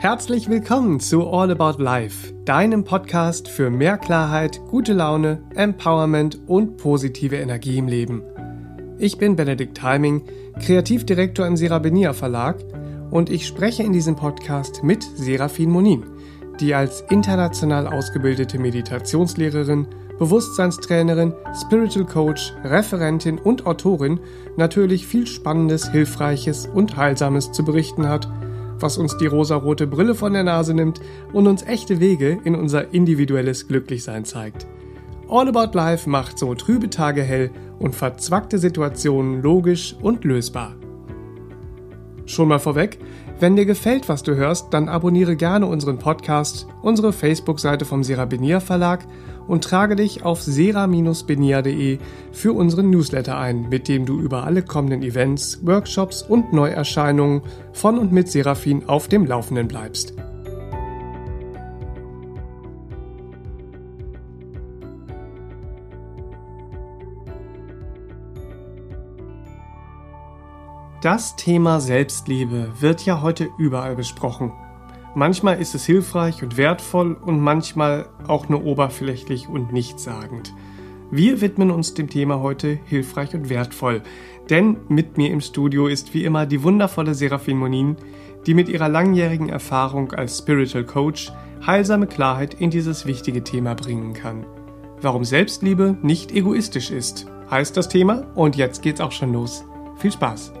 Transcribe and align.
Herzlich 0.00 0.48
willkommen 0.48 1.00
zu 1.00 1.28
All 1.28 1.50
About 1.50 1.82
Life, 1.82 2.32
deinem 2.44 2.84
Podcast 2.84 3.48
für 3.48 3.68
mehr 3.68 3.98
Klarheit, 3.98 4.60
gute 4.70 4.92
Laune, 4.92 5.42
Empowerment 5.56 6.38
und 6.46 6.76
positive 6.76 7.34
Energie 7.34 7.78
im 7.78 7.88
Leben. 7.88 8.22
Ich 8.98 9.18
bin 9.18 9.34
Benedikt 9.34 9.82
Heiming, 9.82 10.22
Kreativdirektor 10.64 11.48
im 11.48 11.56
Serabenia 11.56 12.12
Verlag 12.12 12.64
und 13.10 13.28
ich 13.28 13.44
spreche 13.44 13.82
in 13.82 13.92
diesem 13.92 14.14
Podcast 14.14 14.84
mit 14.84 15.02
Serafin 15.02 15.68
Monin, 15.68 16.04
die 16.60 16.76
als 16.76 17.00
international 17.10 17.88
ausgebildete 17.88 18.60
Meditationslehrerin, 18.60 19.88
Bewusstseinstrainerin, 20.20 21.34
Spiritual 21.60 22.06
Coach, 22.06 22.54
Referentin 22.62 23.40
und 23.40 23.66
Autorin 23.66 24.20
natürlich 24.56 25.08
viel 25.08 25.26
Spannendes, 25.26 25.90
Hilfreiches 25.90 26.68
und 26.72 26.96
Heilsames 26.96 27.50
zu 27.50 27.64
berichten 27.64 28.08
hat– 28.08 28.30
was 28.80 28.98
uns 28.98 29.16
die 29.16 29.26
rosarote 29.26 29.86
Brille 29.86 30.14
von 30.14 30.32
der 30.32 30.44
Nase 30.44 30.74
nimmt 30.74 31.00
und 31.32 31.46
uns 31.46 31.62
echte 31.62 32.00
Wege 32.00 32.38
in 32.44 32.54
unser 32.54 32.92
individuelles 32.92 33.68
Glücklichsein 33.68 34.24
zeigt. 34.24 34.66
All 35.28 35.48
About 35.48 35.76
Life 35.76 36.08
macht 36.08 36.38
so 36.38 36.54
trübe 36.54 36.88
Tage 36.88 37.22
hell 37.22 37.50
und 37.78 37.94
verzwackte 37.94 38.58
Situationen 38.58 39.42
logisch 39.42 39.94
und 40.00 40.24
lösbar. 40.24 40.74
Schon 42.24 42.48
mal 42.48 42.58
vorweg, 42.58 42.98
wenn 43.40 43.54
dir 43.54 43.66
gefällt, 43.66 44.08
was 44.08 44.22
du 44.22 44.34
hörst, 44.34 44.74
dann 44.74 44.88
abonniere 44.88 45.36
gerne 45.36 45.66
unseren 45.66 45.98
Podcast, 45.98 46.66
unsere 46.82 47.12
Facebook-Seite 47.12 47.84
vom 47.84 48.02
Serabinier 48.02 48.60
Verlag 48.60 49.06
und 49.48 49.64
trage 49.64 49.96
dich 49.96 50.24
auf 50.24 50.40
sera-benia.de 50.40 51.98
für 52.30 52.52
unseren 52.52 52.90
Newsletter 52.90 53.36
ein, 53.36 53.68
mit 53.68 53.88
dem 53.88 54.06
du 54.06 54.20
über 54.20 54.44
alle 54.44 54.62
kommenden 54.62 55.02
Events, 55.02 55.66
Workshops 55.66 56.22
und 56.22 56.52
Neuerscheinungen 56.52 57.42
von 57.72 57.98
und 57.98 58.12
mit 58.12 58.30
Serafin 58.30 58.88
auf 58.88 59.08
dem 59.08 59.26
Laufenden 59.26 59.66
bleibst. 59.66 60.14
Das 71.00 71.36
Thema 71.36 71.80
Selbstliebe 71.80 72.72
wird 72.80 73.04
ja 73.06 73.22
heute 73.22 73.48
überall 73.56 73.94
besprochen. 73.94 74.52
Manchmal 75.18 75.60
ist 75.60 75.74
es 75.74 75.84
hilfreich 75.84 76.44
und 76.44 76.56
wertvoll 76.56 77.14
und 77.20 77.40
manchmal 77.40 78.08
auch 78.28 78.48
nur 78.48 78.64
oberflächlich 78.64 79.48
und 79.48 79.72
nichtssagend. 79.72 80.54
Wir 81.10 81.40
widmen 81.40 81.72
uns 81.72 81.92
dem 81.92 82.08
Thema 82.08 82.38
heute 82.38 82.78
hilfreich 82.84 83.34
und 83.34 83.48
wertvoll, 83.48 84.04
denn 84.48 84.76
mit 84.86 85.18
mir 85.18 85.32
im 85.32 85.40
Studio 85.40 85.88
ist 85.88 86.14
wie 86.14 86.22
immer 86.22 86.46
die 86.46 86.62
wundervolle 86.62 87.16
Serafin 87.16 87.56
Monin, 87.56 87.96
die 88.46 88.54
mit 88.54 88.68
ihrer 88.68 88.88
langjährigen 88.88 89.48
Erfahrung 89.48 90.12
als 90.12 90.38
Spiritual 90.38 90.84
Coach 90.84 91.32
heilsame 91.66 92.06
Klarheit 92.06 92.54
in 92.54 92.70
dieses 92.70 93.04
wichtige 93.04 93.42
Thema 93.42 93.74
bringen 93.74 94.12
kann. 94.12 94.46
Warum 95.02 95.24
Selbstliebe 95.24 95.96
nicht 96.00 96.30
egoistisch 96.30 96.92
ist, 96.92 97.26
heißt 97.50 97.76
das 97.76 97.88
Thema 97.88 98.24
und 98.36 98.54
jetzt 98.54 98.82
geht's 98.82 99.00
auch 99.00 99.10
schon 99.10 99.32
los. 99.32 99.64
Viel 99.96 100.12
Spaß! 100.12 100.52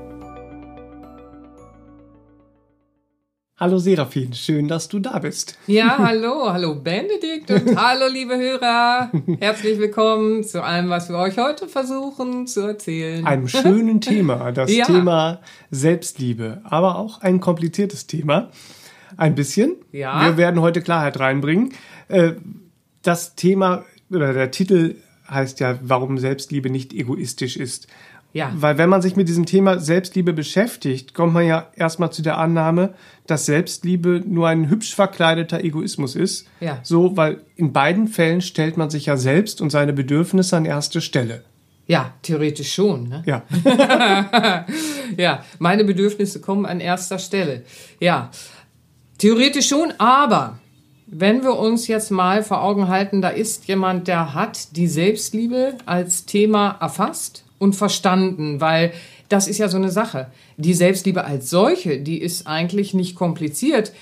Hallo 3.60 3.78
Serafin, 3.78 4.34
schön, 4.34 4.68
dass 4.68 4.86
du 4.86 5.00
da 5.00 5.18
bist. 5.18 5.58
Ja, 5.66 5.98
hallo, 5.98 6.52
hallo 6.52 6.76
Benedikt 6.76 7.50
und 7.50 7.76
hallo 7.76 8.06
liebe 8.06 8.38
Hörer. 8.38 9.10
Herzlich 9.40 9.80
willkommen 9.80 10.44
zu 10.44 10.62
allem, 10.62 10.90
was 10.90 11.08
wir 11.08 11.18
euch 11.18 11.38
heute 11.38 11.66
versuchen 11.66 12.46
zu 12.46 12.60
erzählen. 12.60 13.26
Einem 13.26 13.48
schönen 13.48 14.00
Thema, 14.00 14.52
das 14.52 14.72
ja. 14.76 14.84
Thema 14.84 15.40
Selbstliebe, 15.72 16.60
aber 16.62 17.00
auch 17.00 17.20
ein 17.20 17.40
kompliziertes 17.40 18.06
Thema. 18.06 18.50
Ein 19.16 19.34
bisschen. 19.34 19.74
Ja. 19.90 20.24
Wir 20.24 20.36
werden 20.36 20.60
heute 20.60 20.80
Klarheit 20.80 21.18
reinbringen. 21.18 21.74
Äh, 22.06 22.34
das 23.02 23.34
Thema 23.34 23.84
oder 24.08 24.34
der 24.34 24.52
Titel 24.52 24.94
heißt 25.28 25.58
ja, 25.58 25.80
warum 25.82 26.18
Selbstliebe 26.18 26.70
nicht 26.70 26.92
egoistisch 26.92 27.56
ist. 27.56 27.88
Ja. 28.38 28.52
Weil 28.54 28.78
wenn 28.78 28.88
man 28.88 29.02
sich 29.02 29.16
mit 29.16 29.28
diesem 29.28 29.46
Thema 29.46 29.80
Selbstliebe 29.80 30.32
beschäftigt, 30.32 31.12
kommt 31.12 31.34
man 31.34 31.44
ja 31.44 31.66
erstmal 31.74 32.12
zu 32.12 32.22
der 32.22 32.38
Annahme, 32.38 32.94
dass 33.26 33.46
Selbstliebe 33.46 34.22
nur 34.24 34.46
ein 34.46 34.70
hübsch 34.70 34.94
verkleideter 34.94 35.64
Egoismus 35.64 36.14
ist. 36.14 36.46
Ja. 36.60 36.78
So, 36.84 37.16
weil 37.16 37.40
in 37.56 37.72
beiden 37.72 38.06
Fällen 38.06 38.40
stellt 38.40 38.76
man 38.76 38.90
sich 38.90 39.06
ja 39.06 39.16
selbst 39.16 39.60
und 39.60 39.70
seine 39.70 39.92
Bedürfnisse 39.92 40.56
an 40.56 40.66
erste 40.66 41.00
Stelle. 41.00 41.42
Ja, 41.88 42.14
theoretisch 42.22 42.72
schon. 42.72 43.08
Ne? 43.08 43.24
Ja. 43.26 43.42
ja, 45.16 45.42
meine 45.58 45.82
Bedürfnisse 45.82 46.40
kommen 46.40 46.64
an 46.64 46.78
erster 46.78 47.18
Stelle. 47.18 47.64
Ja, 47.98 48.30
theoretisch 49.18 49.66
schon, 49.66 49.94
aber 49.98 50.60
wenn 51.08 51.42
wir 51.42 51.58
uns 51.58 51.88
jetzt 51.88 52.12
mal 52.12 52.44
vor 52.44 52.62
Augen 52.62 52.86
halten, 52.86 53.20
da 53.20 53.30
ist 53.30 53.66
jemand, 53.66 54.06
der 54.06 54.32
hat 54.32 54.76
die 54.76 54.86
Selbstliebe 54.86 55.74
als 55.86 56.24
Thema 56.24 56.76
erfasst 56.80 57.42
und 57.58 57.74
verstanden, 57.74 58.60
weil 58.60 58.92
das 59.28 59.48
ist 59.48 59.58
ja 59.58 59.68
so 59.68 59.76
eine 59.76 59.90
Sache. 59.90 60.28
Die 60.56 60.74
Selbstliebe 60.74 61.24
als 61.24 61.50
solche, 61.50 61.98
die 61.98 62.20
ist 62.20 62.46
eigentlich 62.46 62.94
nicht 62.94 63.14
kompliziert. 63.14 63.92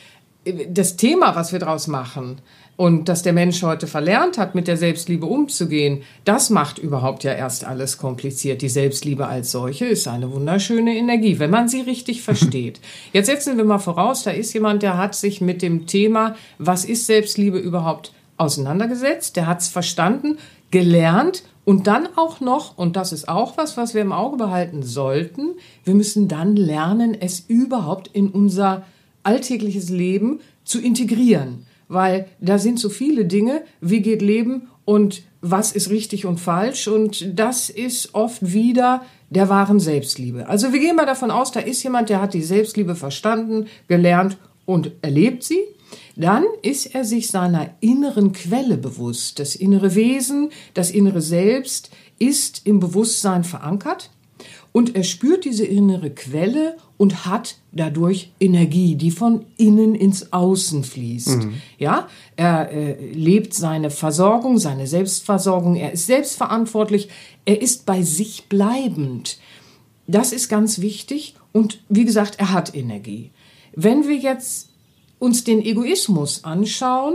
Das 0.68 0.96
Thema, 0.96 1.34
was 1.34 1.52
wir 1.52 1.58
daraus 1.58 1.88
machen 1.88 2.40
und 2.76 3.08
dass 3.08 3.22
der 3.22 3.32
Mensch 3.32 3.62
heute 3.62 3.86
verlernt 3.86 4.38
hat, 4.38 4.54
mit 4.54 4.68
der 4.68 4.76
Selbstliebe 4.76 5.26
umzugehen, 5.26 6.02
das 6.24 6.50
macht 6.50 6.78
überhaupt 6.78 7.24
ja 7.24 7.32
erst 7.32 7.64
alles 7.64 7.98
kompliziert. 7.98 8.62
Die 8.62 8.68
Selbstliebe 8.68 9.26
als 9.26 9.50
solche 9.50 9.86
ist 9.86 10.06
eine 10.06 10.30
wunderschöne 10.30 10.94
Energie, 10.94 11.38
wenn 11.38 11.50
man 11.50 11.68
sie 11.68 11.80
richtig 11.80 12.22
versteht. 12.22 12.80
Jetzt 13.12 13.26
setzen 13.26 13.56
wir 13.56 13.64
mal 13.64 13.78
voraus, 13.78 14.22
da 14.22 14.30
ist 14.30 14.52
jemand, 14.52 14.82
der 14.82 14.98
hat 14.98 15.14
sich 15.16 15.40
mit 15.40 15.62
dem 15.62 15.86
Thema, 15.86 16.36
was 16.58 16.84
ist 16.84 17.06
Selbstliebe 17.06 17.58
überhaupt 17.58 18.12
auseinandergesetzt, 18.36 19.36
der 19.36 19.46
hat 19.46 19.62
es 19.62 19.68
verstanden, 19.68 20.36
gelernt 20.70 21.42
und 21.66 21.88
dann 21.88 22.06
auch 22.14 22.40
noch, 22.40 22.78
und 22.78 22.94
das 22.94 23.12
ist 23.12 23.28
auch 23.28 23.58
was, 23.58 23.76
was 23.76 23.92
wir 23.92 24.00
im 24.00 24.12
Auge 24.12 24.36
behalten 24.36 24.84
sollten, 24.84 25.56
wir 25.82 25.94
müssen 25.94 26.28
dann 26.28 26.54
lernen, 26.54 27.16
es 27.20 27.40
überhaupt 27.40 28.06
in 28.06 28.30
unser 28.30 28.84
alltägliches 29.24 29.90
Leben 29.90 30.38
zu 30.62 30.80
integrieren. 30.80 31.66
Weil 31.88 32.28
da 32.40 32.58
sind 32.58 32.78
so 32.78 32.88
viele 32.88 33.24
Dinge, 33.24 33.62
wie 33.80 34.00
geht 34.00 34.22
Leben 34.22 34.68
und 34.84 35.24
was 35.40 35.72
ist 35.72 35.90
richtig 35.90 36.24
und 36.24 36.38
falsch. 36.38 36.86
Und 36.86 37.36
das 37.36 37.68
ist 37.68 38.14
oft 38.14 38.52
wieder 38.52 39.02
der 39.30 39.48
wahren 39.48 39.80
Selbstliebe. 39.80 40.46
Also 40.46 40.72
wir 40.72 40.78
gehen 40.78 40.94
mal 40.94 41.04
davon 41.04 41.32
aus, 41.32 41.50
da 41.50 41.58
ist 41.58 41.82
jemand, 41.82 42.10
der 42.10 42.22
hat 42.22 42.32
die 42.32 42.44
Selbstliebe 42.44 42.94
verstanden, 42.94 43.66
gelernt 43.88 44.38
und 44.66 44.92
erlebt 45.02 45.42
sie 45.42 45.58
dann 46.16 46.44
ist 46.62 46.94
er 46.94 47.04
sich 47.04 47.30
seiner 47.30 47.70
inneren 47.80 48.32
Quelle 48.32 48.76
bewusst. 48.76 49.38
Das 49.38 49.54
innere 49.54 49.94
Wesen, 49.94 50.50
das 50.74 50.90
innere 50.90 51.20
Selbst 51.20 51.90
ist 52.18 52.62
im 52.64 52.80
Bewusstsein 52.80 53.44
verankert 53.44 54.10
und 54.76 54.94
er 54.94 55.04
spürt 55.04 55.46
diese 55.46 55.64
innere 55.64 56.10
Quelle 56.10 56.76
und 56.98 57.24
hat 57.24 57.56
dadurch 57.72 58.30
Energie, 58.40 58.94
die 58.94 59.10
von 59.10 59.46
innen 59.56 59.94
ins 59.94 60.34
Außen 60.34 60.84
fließt. 60.84 61.44
Mhm. 61.44 61.54
Ja, 61.78 62.08
er 62.36 62.70
äh, 62.70 63.12
lebt 63.12 63.54
seine 63.54 63.88
Versorgung, 63.88 64.58
seine 64.58 64.86
Selbstversorgung, 64.86 65.76
er 65.76 65.92
ist 65.92 66.06
selbstverantwortlich, 66.06 67.08
er 67.46 67.62
ist 67.62 67.86
bei 67.86 68.02
sich 68.02 68.50
bleibend. 68.50 69.38
Das 70.06 70.32
ist 70.32 70.50
ganz 70.50 70.82
wichtig 70.82 71.36
und 71.52 71.82
wie 71.88 72.04
gesagt, 72.04 72.38
er 72.38 72.52
hat 72.52 72.74
Energie. 72.74 73.30
Wenn 73.74 74.06
wir 74.06 74.16
jetzt 74.16 74.68
uns 75.18 75.44
den 75.44 75.62
Egoismus 75.62 76.44
anschauen, 76.44 77.14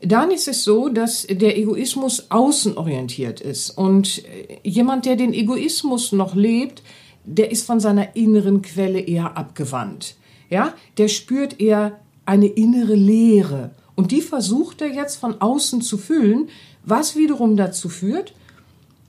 dann 0.00 0.30
ist 0.30 0.48
es 0.48 0.64
so, 0.64 0.88
dass 0.88 1.26
der 1.28 1.56
Egoismus 1.56 2.30
außenorientiert 2.30 3.40
ist. 3.40 3.70
Und 3.70 4.22
jemand, 4.62 5.06
der 5.06 5.16
den 5.16 5.32
Egoismus 5.32 6.12
noch 6.12 6.34
lebt, 6.34 6.82
der 7.24 7.50
ist 7.50 7.66
von 7.66 7.80
seiner 7.80 8.14
inneren 8.14 8.60
Quelle 8.60 9.00
eher 9.00 9.36
abgewandt. 9.36 10.16
Ja, 10.50 10.74
der 10.98 11.08
spürt 11.08 11.60
eher 11.60 12.00
eine 12.26 12.46
innere 12.46 12.94
Leere. 12.94 13.70
Und 13.94 14.10
die 14.10 14.20
versucht 14.20 14.82
er 14.82 14.88
jetzt 14.88 15.16
von 15.16 15.40
außen 15.40 15.80
zu 15.80 15.96
füllen, 15.96 16.48
was 16.84 17.16
wiederum 17.16 17.56
dazu 17.56 17.88
führt, 17.88 18.34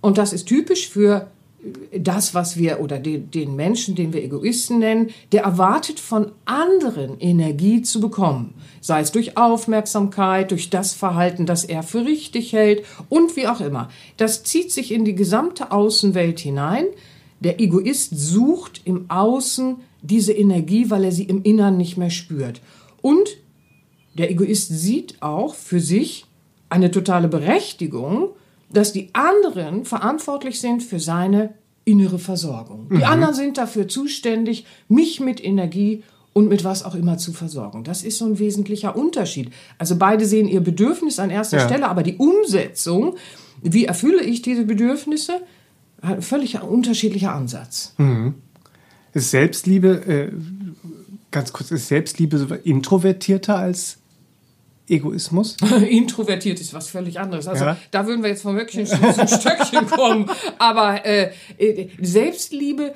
und 0.06 0.20
das 0.20 0.34
ist 0.34 0.46
typisch 0.46 0.88
für 0.88 1.32
das, 1.98 2.34
was 2.34 2.58
wir 2.58 2.80
oder 2.80 3.00
den, 3.00 3.32
den 3.32 3.56
Menschen, 3.56 3.96
den 3.96 4.14
wir 4.14 4.24
Egoisten 4.24 4.80
nennen, 4.80 5.10
der 5.32 5.44
erwartet 5.44 6.00
von 6.00 6.32
anderen 6.46 7.20
Energie 7.20 7.82
zu 7.82 8.00
bekommen. 8.00 8.54
Sei 8.82 9.02
es 9.02 9.12
durch 9.12 9.38
Aufmerksamkeit, 9.38 10.52
durch 10.52 10.70
das 10.70 10.94
Verhalten, 10.94 11.46
das 11.46 11.64
er 11.64 11.84
für 11.84 12.06
richtig 12.06 12.54
hält 12.54 12.86
und 13.10 13.36
wie 13.36 13.48
auch 13.48 13.62
immer. 13.62 13.90
Das 14.18 14.44
zieht 14.44 14.72
sich 14.72 14.92
in 14.92 15.06
die 15.06 15.16
gesamte 15.16 15.72
Außenwelt 15.72 16.40
hinein. 16.40 16.86
Der 17.40 17.60
Egoist 17.60 18.18
sucht 18.18 18.82
im 18.86 19.10
Außen 19.10 19.78
diese 20.02 20.34
Energie, 20.34 20.90
weil 20.90 21.04
er 21.04 21.12
sie 21.12 21.24
im 21.24 21.44
Innern 21.44 21.78
nicht 21.78 21.98
mehr 21.98 22.12
spürt. 22.12 22.62
Und 23.02 23.38
der 24.14 24.32
Egoist 24.32 24.70
sieht 24.70 25.22
auch 25.22 25.56
für 25.56 25.80
sich 25.80 26.26
eine 26.70 26.92
totale 26.92 27.28
Berechtigung, 27.28 28.30
dass 28.76 28.94
die 28.94 29.10
anderen 29.14 29.86
verantwortlich 29.86 30.60
sind 30.60 30.84
für 30.84 31.00
seine 31.00 31.54
innere 31.86 32.20
Versorgung. 32.20 32.90
Die 32.90 32.98
mhm. 32.98 33.04
anderen 33.04 33.34
sind 33.34 33.58
dafür 33.58 33.88
zuständig, 33.88 34.66
mich 34.88 35.20
mit 35.20 35.44
Energie 35.44 36.04
und 36.34 36.50
mit 36.50 36.64
was 36.64 36.84
auch 36.84 36.96
immer 36.96 37.18
zu 37.18 37.32
versorgen. 37.32 37.84
Das 37.84 38.04
ist 38.04 38.18
so 38.18 38.26
ein 38.26 38.40
wesentlicher 38.40 38.96
Unterschied. 38.96 39.52
Also 39.78 39.96
beide 39.96 40.26
sehen 40.26 40.48
ihr 40.48 40.62
Bedürfnis 40.62 41.20
an 41.20 41.30
erster 41.30 41.60
ja. 41.60 41.66
Stelle, 41.66 41.88
aber 41.88 42.04
die 42.04 42.18
Umsetzung, 42.18 43.16
wie 43.62 43.86
erfülle 43.86 44.22
ich 44.22 44.42
diese 44.42 44.66
Bedürfnisse, 44.66 45.42
hat 46.02 46.18
ein 46.18 46.22
völlig 46.22 46.62
unterschiedlicher 46.62 47.34
Ansatz. 47.34 47.94
Mhm. 47.98 48.36
Ist 49.14 49.32
Selbstliebe, 49.32 49.90
äh, 50.06 50.32
ganz 51.32 51.54
kurz, 51.54 51.72
ist 51.72 51.88
Selbstliebe 51.88 52.60
introvertierter 52.64 53.58
als 53.58 54.00
Egoismus? 54.88 55.58
Introvertiert 55.90 56.60
ist 56.60 56.74
was 56.74 56.90
völlig 56.90 57.20
anderes. 57.20 57.48
Also 57.48 57.66
ja. 57.66 57.78
da 57.92 58.06
würden 58.06 58.22
wir 58.22 58.30
jetzt 58.30 58.44
vom 58.44 58.56
Höckchen 58.56 58.86
zum 58.86 59.00
Stöckchen 59.00 59.88
kommen. 59.90 60.30
Aber 60.60 61.06
äh, 61.06 61.32
äh, 61.58 61.90
Selbstliebe 62.02 62.94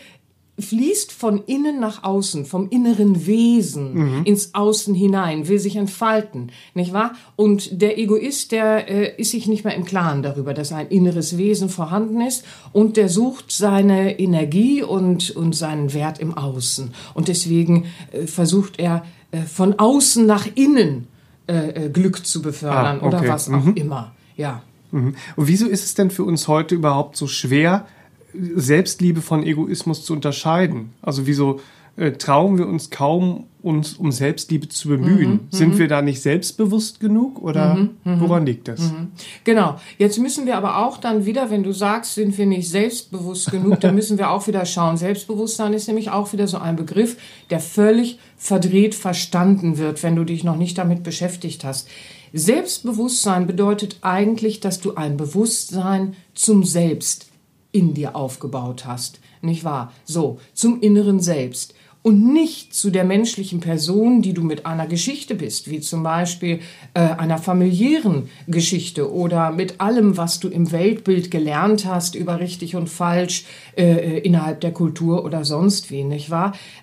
fließt 0.60 1.12
von 1.12 1.44
innen 1.46 1.80
nach 1.80 2.04
außen, 2.04 2.46
vom 2.46 2.70
inneren 2.70 3.26
Wesen 3.26 3.94
mhm. 3.94 4.24
ins 4.26 4.54
Außen 4.54 4.94
hinein, 4.94 5.48
will 5.48 5.60
sich 5.60 5.76
entfalten, 5.76 6.52
nicht 6.74 6.94
wahr? 6.94 7.14
Und 7.36 7.82
der 7.82 7.98
Egoist, 7.98 8.52
der 8.52 8.90
äh, 8.90 9.16
ist 9.18 9.32
sich 9.32 9.48
nicht 9.48 9.64
mehr 9.64 9.76
im 9.76 9.86
Klaren 9.86 10.22
darüber, 10.22 10.54
dass 10.54 10.72
ein 10.72 10.88
inneres 10.88 11.38
Wesen 11.38 11.70
vorhanden 11.70 12.22
ist 12.22 12.44
und 12.74 12.98
der 12.98 13.10
sucht 13.10 13.52
seine 13.52 14.20
Energie 14.20 14.84
und, 14.84 15.32
und 15.32 15.56
seinen 15.56 15.94
Wert 15.94 16.20
im 16.20 16.38
Außen. 16.38 16.94
Und 17.14 17.28
deswegen 17.28 17.86
äh, 18.12 18.28
versucht 18.28 18.80
er 18.80 19.06
äh, 19.32 19.42
von 19.42 19.80
außen 19.80 20.26
nach 20.26 20.48
innen 20.56 21.08
äh, 21.50 21.86
äh, 21.86 21.90
Glück 21.90 22.26
zu 22.26 22.42
befördern 22.42 23.00
ah, 23.02 23.06
okay. 23.06 23.18
oder 23.18 23.28
was 23.28 23.50
auch 23.50 23.64
mhm. 23.64 23.74
immer. 23.74 24.12
Ja. 24.38 24.62
Mhm. 24.92 25.16
Und 25.36 25.48
wieso 25.48 25.68
ist 25.68 25.84
es 25.84 25.96
denn 25.96 26.12
für 26.12 26.24
uns 26.24 26.48
heute 26.48 26.76
überhaupt 26.76 27.18
so 27.18 27.28
schwer, 27.28 27.88
Selbstliebe 28.34 29.22
von 29.22 29.44
Egoismus 29.44 30.06
zu 30.06 30.14
unterscheiden? 30.14 30.94
Also 31.02 31.26
wieso 31.26 31.60
äh, 32.00 32.14
trauen 32.14 32.58
wir 32.58 32.66
uns 32.66 32.90
kaum, 32.90 33.48
uns 33.62 33.94
um 33.96 34.12
Selbstliebe 34.12 34.70
zu 34.70 34.88
bemühen? 34.88 35.32
Mhm, 35.32 35.40
Sind 35.50 35.74
mhm. 35.74 35.80
wir 35.80 35.88
da 35.90 36.02
nicht 36.02 36.22
selbstbewusst 36.22 37.02
genug 37.02 37.42
oder 37.42 37.76
mhm, 37.76 37.98
mhm 38.06 38.20
woran 38.22 38.46
liegt 38.46 38.70
das? 38.70 38.80
Mhm. 38.80 39.12
Genau. 39.44 39.76
Jetzt 39.98 40.18
müssen 40.18 40.46
wir 40.46 40.56
aber 40.56 40.78
auch 40.78 40.98
dann 40.98 41.26
wieder, 41.26 41.50
wenn 41.50 41.64
du 41.64 41.74
sagst, 41.74 42.16
sind 42.16 42.38
wir 42.38 42.46
nicht 42.46 42.70
selbstbewusst 42.70 43.52
genug, 43.52 43.82
dann 43.82 43.96
müssen 43.96 44.18
wir 44.18 44.30
auch 44.30 44.48
wieder 44.48 44.66
schauen. 44.66 44.96
Selbstbewusstsein 44.96 45.74
ist 45.74 45.88
nämlich 45.88 46.10
auch 46.10 46.32
wieder 46.32 46.48
so 46.48 46.58
ein 46.58 46.78
Begriff, 46.78 47.18
der 47.50 47.60
völlig 47.60 48.18
verdreht 48.38 48.96
verstanden 48.96 49.78
wird, 49.78 50.02
wenn 50.02 50.16
du 50.16 50.24
dich 50.24 50.46
noch 50.46 50.56
nicht 50.56 50.78
damit 50.78 51.04
beschäftigt 51.04 51.66
hast. 51.66 51.90
Selbstbewusstsein 52.32 53.46
bedeutet 53.46 53.98
eigentlich, 54.02 54.62
dass 54.62 54.80
du 54.80 54.96
ein 54.96 55.18
Bewusstsein 55.18 56.16
zum 56.34 56.64
Selbst 56.64 57.28
in 57.72 57.94
dir 57.94 58.16
aufgebaut 58.16 58.86
hast, 58.86 59.20
nicht 59.42 59.64
wahr? 59.64 59.92
So, 60.06 60.40
zum 60.54 60.80
inneren 60.82 61.20
Selbst 61.20 61.74
und 62.10 62.34
nicht 62.34 62.74
zu 62.74 62.90
der 62.90 63.04
menschlichen 63.04 63.60
Person, 63.60 64.24
die 64.24 64.34
du 64.34 64.42
mit 64.42 64.66
einer 64.66 64.88
Geschichte 64.88 65.36
bist, 65.36 65.70
wie 65.70 65.80
zum 65.80 66.02
Beispiel 66.02 66.60
äh, 66.96 67.02
einer 67.02 67.38
familiären 67.38 68.30
Geschichte 68.48 69.14
oder 69.14 69.52
mit 69.52 69.80
allem, 69.80 70.18
was 70.18 70.40
du 70.40 70.48
im 70.48 70.72
Weltbild 70.72 71.30
gelernt 71.30 71.86
hast 71.86 72.16
über 72.16 72.40
richtig 72.40 72.76
und 72.76 72.90
falsch 72.90 73.46
äh, 73.78 73.84
äh, 73.84 74.18
innerhalb 74.22 74.60
der 74.62 74.74
Kultur 74.74 75.24
oder 75.24 75.46
sonst 75.46 75.92
wie, 75.92 76.04
nicht? 76.04 76.32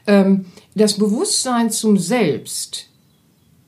Ähm, 0.06 0.44
das 0.76 0.96
Bewusstsein 0.96 1.72
zum 1.72 1.98
Selbst 1.98 2.88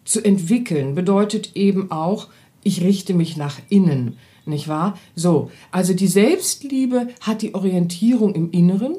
zu 0.04 0.24
entwickeln 0.24 0.94
bedeutet 0.94 1.56
eben 1.56 1.90
auch, 1.90 2.28
ich 2.62 2.82
richte 2.82 3.14
mich 3.14 3.36
nach 3.36 3.58
innen, 3.68 4.16
nicht 4.46 4.68
wahr? 4.68 4.96
So, 5.16 5.50
also 5.72 5.92
die 5.92 6.06
Selbstliebe 6.06 7.08
hat 7.20 7.42
die 7.42 7.56
Orientierung 7.56 8.36
im 8.36 8.52
Inneren, 8.52 8.94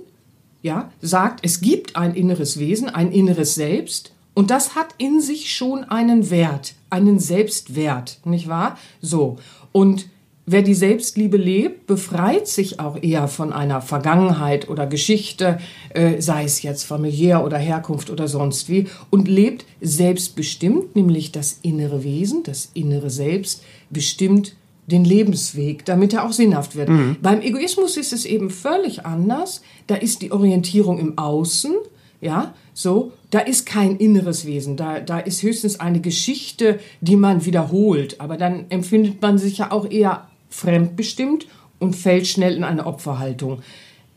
ja, 0.62 0.92
sagt, 1.02 1.40
es 1.44 1.62
gibt 1.62 1.96
ein 1.96 2.14
inneres 2.14 2.60
Wesen, 2.60 2.90
ein 2.90 3.12
inneres 3.12 3.56
Selbst 3.56 4.14
und 4.34 4.52
das 4.52 4.76
hat 4.76 4.96
in 4.98 5.22
sich 5.22 5.54
schon 5.54 5.84
einen 5.84 6.30
Wert, 6.30 6.74
einen 6.90 7.20
Selbstwert, 7.20 8.20
nicht 8.26 8.48
wahr? 8.48 8.78
So, 9.02 9.38
und 9.72 10.08
Wer 10.52 10.64
die 10.64 10.74
Selbstliebe 10.74 11.38
lebt, 11.38 11.86
befreit 11.86 12.48
sich 12.48 12.80
auch 12.80 12.98
eher 13.04 13.28
von 13.28 13.54
einer 13.54 13.84
Vergangenheit 13.84 14.68
oder 14.68 14.88
Geschichte, 14.88 15.60
äh, 15.94 16.20
sei 16.22 16.44
es 16.44 16.64
jetzt 16.64 16.86
familiär 16.86 17.46
oder 17.46 17.60
Herkunft 17.60 18.10
oder 18.10 18.28
sonst 18.28 18.68
wie, 18.68 18.88
und 19.12 19.28
lebt 19.28 19.66
selbstbestimmt, 19.80 20.96
nämlich 20.96 21.32
das 21.32 21.60
innere 21.62 22.04
Wesen, 22.04 22.42
das 22.42 22.72
innere 22.74 23.12
Selbst, 23.12 23.64
bestimmt 23.92 24.56
den 24.90 25.06
Lebensweg, 25.06 25.86
damit 25.86 26.14
er 26.14 26.26
auch 26.26 26.34
sinnhaft 26.34 26.76
wird. 26.76 26.90
Mhm. 26.90 27.18
Beim 27.22 27.42
Egoismus 27.42 27.96
ist 27.98 28.12
es 28.12 28.26
eben 28.26 28.50
völlig 28.50 29.06
anders. 29.06 29.62
Da 29.88 29.96
ist 29.96 30.22
die 30.22 30.32
Orientierung 30.32 31.00
im 31.00 31.18
Außen, 31.18 31.74
ja, 32.22 32.54
so, 32.74 33.14
da 33.30 33.40
ist 33.40 33.66
kein 33.66 33.98
inneres 33.98 34.46
Wesen, 34.46 34.76
da, 34.76 35.00
da 35.00 35.20
ist 35.20 35.44
höchstens 35.44 35.80
eine 35.80 36.02
Geschichte, 36.02 36.80
die 37.02 37.16
man 37.16 37.46
wiederholt, 37.46 38.20
aber 38.20 38.38
dann 38.38 38.66
empfindet 38.70 39.22
man 39.22 39.38
sich 39.38 39.60
ja 39.60 39.72
auch 39.72 39.90
eher 39.90 40.28
fremdbestimmt 40.50 41.48
und 41.80 41.96
fällt 41.96 42.28
schnell 42.28 42.56
in 42.56 42.64
eine 42.64 42.86
Opferhaltung. 42.86 43.62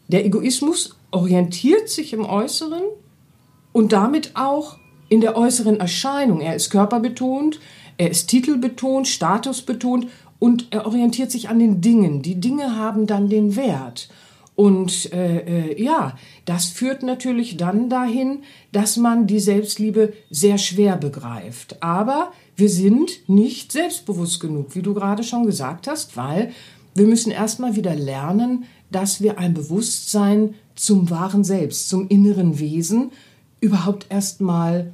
Der 0.08 0.24
Egoismus 0.24 0.96
orientiert 1.10 1.88
sich 1.88 2.12
im 2.12 2.24
Äußeren 2.24 2.82
und 3.72 3.92
damit 3.92 4.32
auch 4.34 4.78
in 5.08 5.20
der 5.20 5.36
äußeren 5.36 5.78
Erscheinung. 5.78 6.40
Er 6.40 6.56
ist 6.56 6.70
körperbetont, 6.70 7.60
er 7.98 8.10
ist 8.10 8.28
titelbetont, 8.28 9.06
statusbetont 9.06 10.06
und 10.42 10.66
er 10.70 10.86
orientiert 10.86 11.30
sich 11.30 11.48
an 11.48 11.60
den 11.60 11.80
Dingen. 11.80 12.20
Die 12.20 12.40
Dinge 12.40 12.74
haben 12.74 13.06
dann 13.06 13.28
den 13.28 13.54
Wert. 13.54 14.08
Und 14.56 15.12
äh, 15.12 15.70
äh, 15.70 15.80
ja, 15.80 16.16
das 16.46 16.66
führt 16.66 17.04
natürlich 17.04 17.56
dann 17.56 17.88
dahin, 17.88 18.40
dass 18.72 18.96
man 18.96 19.28
die 19.28 19.38
Selbstliebe 19.38 20.14
sehr 20.30 20.58
schwer 20.58 20.96
begreift. 20.96 21.80
Aber 21.80 22.32
wir 22.56 22.68
sind 22.68 23.28
nicht 23.28 23.70
selbstbewusst 23.70 24.40
genug, 24.40 24.74
wie 24.74 24.82
du 24.82 24.94
gerade 24.94 25.22
schon 25.22 25.46
gesagt 25.46 25.86
hast, 25.86 26.16
weil 26.16 26.50
wir 26.96 27.06
müssen 27.06 27.30
erstmal 27.30 27.76
wieder 27.76 27.94
lernen, 27.94 28.64
dass 28.90 29.22
wir 29.22 29.38
ein 29.38 29.54
Bewusstsein 29.54 30.54
zum 30.74 31.08
wahren 31.08 31.44
Selbst, 31.44 31.88
zum 31.88 32.08
inneren 32.08 32.58
Wesen 32.58 33.12
überhaupt 33.60 34.06
erstmal 34.08 34.92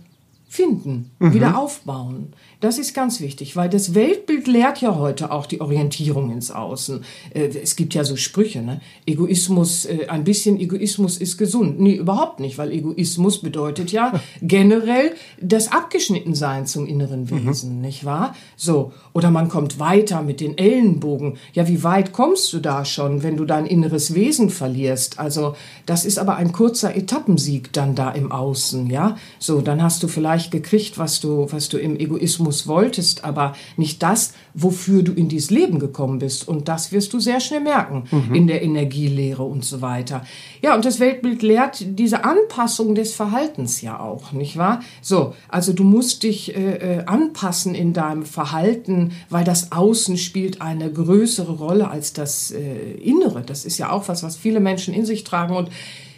finden, 0.48 1.10
mhm. 1.18 1.34
wieder 1.34 1.58
aufbauen. 1.58 2.32
Das 2.60 2.78
ist 2.78 2.94
ganz 2.94 3.20
wichtig, 3.20 3.54
weil 3.54 3.68
das 3.68 3.94
Weltbild 3.94 4.48
lehrt 4.48 4.80
ja 4.80 4.96
heute 4.96 5.30
auch 5.30 5.44
die 5.44 5.60
Orientierung 5.60 6.32
ins 6.32 6.50
Außen. 6.50 7.04
Äh, 7.34 7.50
es 7.62 7.76
gibt 7.76 7.94
ja 7.94 8.02
so 8.02 8.16
Sprüche, 8.16 8.62
ne? 8.62 8.80
Egoismus, 9.06 9.84
äh, 9.84 10.06
ein 10.08 10.24
bisschen 10.24 10.58
Egoismus 10.58 11.18
ist 11.18 11.36
gesund. 11.36 11.78
Nee, 11.78 11.94
überhaupt 11.94 12.40
nicht, 12.40 12.56
weil 12.56 12.72
Egoismus 12.72 13.42
bedeutet 13.42 13.92
ja 13.92 14.20
generell 14.42 15.12
das 15.40 15.70
Abgeschnittensein 15.70 16.66
zum 16.66 16.86
inneren 16.86 17.24
mhm. 17.24 17.46
Wesen, 17.46 17.76
mhm. 17.76 17.80
nicht 17.82 18.06
wahr? 18.06 18.34
So. 18.56 18.92
Oder 19.12 19.30
man 19.30 19.48
kommt 19.48 19.78
weiter 19.78 20.22
mit 20.22 20.40
den 20.40 20.56
Ellenbogen. 20.56 21.36
Ja, 21.52 21.68
wie 21.68 21.84
weit 21.84 22.12
kommst 22.12 22.52
du 22.54 22.58
da 22.58 22.86
schon, 22.86 23.22
wenn 23.22 23.36
du 23.36 23.44
dein 23.44 23.66
inneres 23.66 24.14
Wesen 24.14 24.48
verlierst? 24.48 25.18
Also, 25.18 25.54
das 25.84 26.04
ist 26.04 26.18
aber 26.18 26.36
ein 26.36 26.52
kurzer 26.52 26.96
Etappensieg 26.96 27.72
dann 27.72 27.94
da 27.94 28.10
im 28.10 28.32
Außen, 28.32 28.88
ja? 28.88 29.16
So, 29.38 29.60
dann 29.60 29.82
hast 29.82 30.02
du 30.02 30.08
vielleicht 30.08 30.37
gekriegt, 30.50 30.98
was 30.98 31.20
du, 31.20 31.46
was 31.50 31.68
du 31.68 31.78
im 31.78 31.98
Egoismus 31.98 32.66
wolltest, 32.66 33.24
aber 33.24 33.54
nicht 33.76 34.02
das, 34.02 34.34
wofür 34.54 35.02
du 35.02 35.12
in 35.12 35.28
dieses 35.28 35.50
Leben 35.50 35.78
gekommen 35.78 36.18
bist. 36.18 36.48
Und 36.48 36.68
das 36.68 36.92
wirst 36.92 37.12
du 37.12 37.20
sehr 37.20 37.40
schnell 37.40 37.60
merken 37.60 38.04
mhm. 38.10 38.34
in 38.34 38.46
der 38.46 38.62
Energielehre 38.62 39.42
und 39.42 39.64
so 39.64 39.80
weiter. 39.80 40.24
Ja, 40.62 40.74
und 40.74 40.84
das 40.84 41.00
Weltbild 41.00 41.42
lehrt 41.42 41.84
diese 41.98 42.24
Anpassung 42.24 42.94
des 42.94 43.14
Verhaltens 43.14 43.80
ja 43.80 44.00
auch, 44.00 44.32
nicht 44.32 44.56
wahr? 44.56 44.80
So, 45.02 45.34
also 45.48 45.72
du 45.72 45.84
musst 45.84 46.22
dich 46.22 46.56
äh, 46.56 46.98
äh, 46.98 47.04
anpassen 47.04 47.74
in 47.74 47.92
deinem 47.92 48.24
Verhalten, 48.24 49.12
weil 49.30 49.44
das 49.44 49.72
Außen 49.72 50.16
spielt 50.16 50.60
eine 50.60 50.92
größere 50.92 51.52
Rolle 51.52 51.90
als 51.90 52.12
das 52.12 52.50
äh, 52.50 52.92
Innere. 53.02 53.42
Das 53.42 53.64
ist 53.64 53.78
ja 53.78 53.90
auch 53.90 54.08
was, 54.08 54.22
was 54.22 54.36
viele 54.36 54.60
Menschen 54.60 54.94
in 54.94 55.04
sich 55.04 55.24
tragen 55.24 55.56
und 55.56 55.70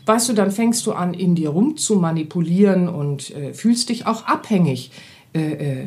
weißt 0.07 0.29
du, 0.29 0.33
dann 0.33 0.51
fängst 0.51 0.87
du 0.87 0.93
an, 0.93 1.15
in 1.15 1.35
dir 1.35 1.51
rum 1.51 1.77
zu 1.77 1.97
manipulieren 1.97 2.89
und 2.89 3.31
äh, 3.31 3.53
fühlst 3.55 3.89
dich 3.89 4.07
auch 4.07 4.25
abhängig 4.27 4.91
äh, 5.33 5.53
äh, 5.53 5.87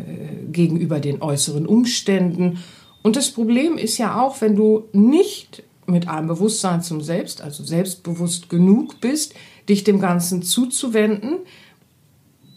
gegenüber 0.51 1.00
den 1.00 1.22
äußeren 1.22 1.65
Umständen. 1.65 2.60
Und 3.01 3.15
das 3.15 3.32
Problem 3.32 3.77
ist 3.77 3.98
ja 3.98 4.22
auch, 4.22 4.39
wenn 4.41 4.55
du 4.55 4.86
nicht 4.93 5.63
mit 5.86 6.08
einem 6.08 6.27
Bewusstsein 6.27 6.82
zum 6.82 7.01
Selbst, 7.01 7.41
also 7.41 7.63
selbstbewusst 7.63 8.50
genug 8.50 9.01
bist, 9.01 9.34
dich 9.67 9.84
dem 9.84 10.00
Ganzen 10.00 10.43
zuzuwenden, 10.43 11.39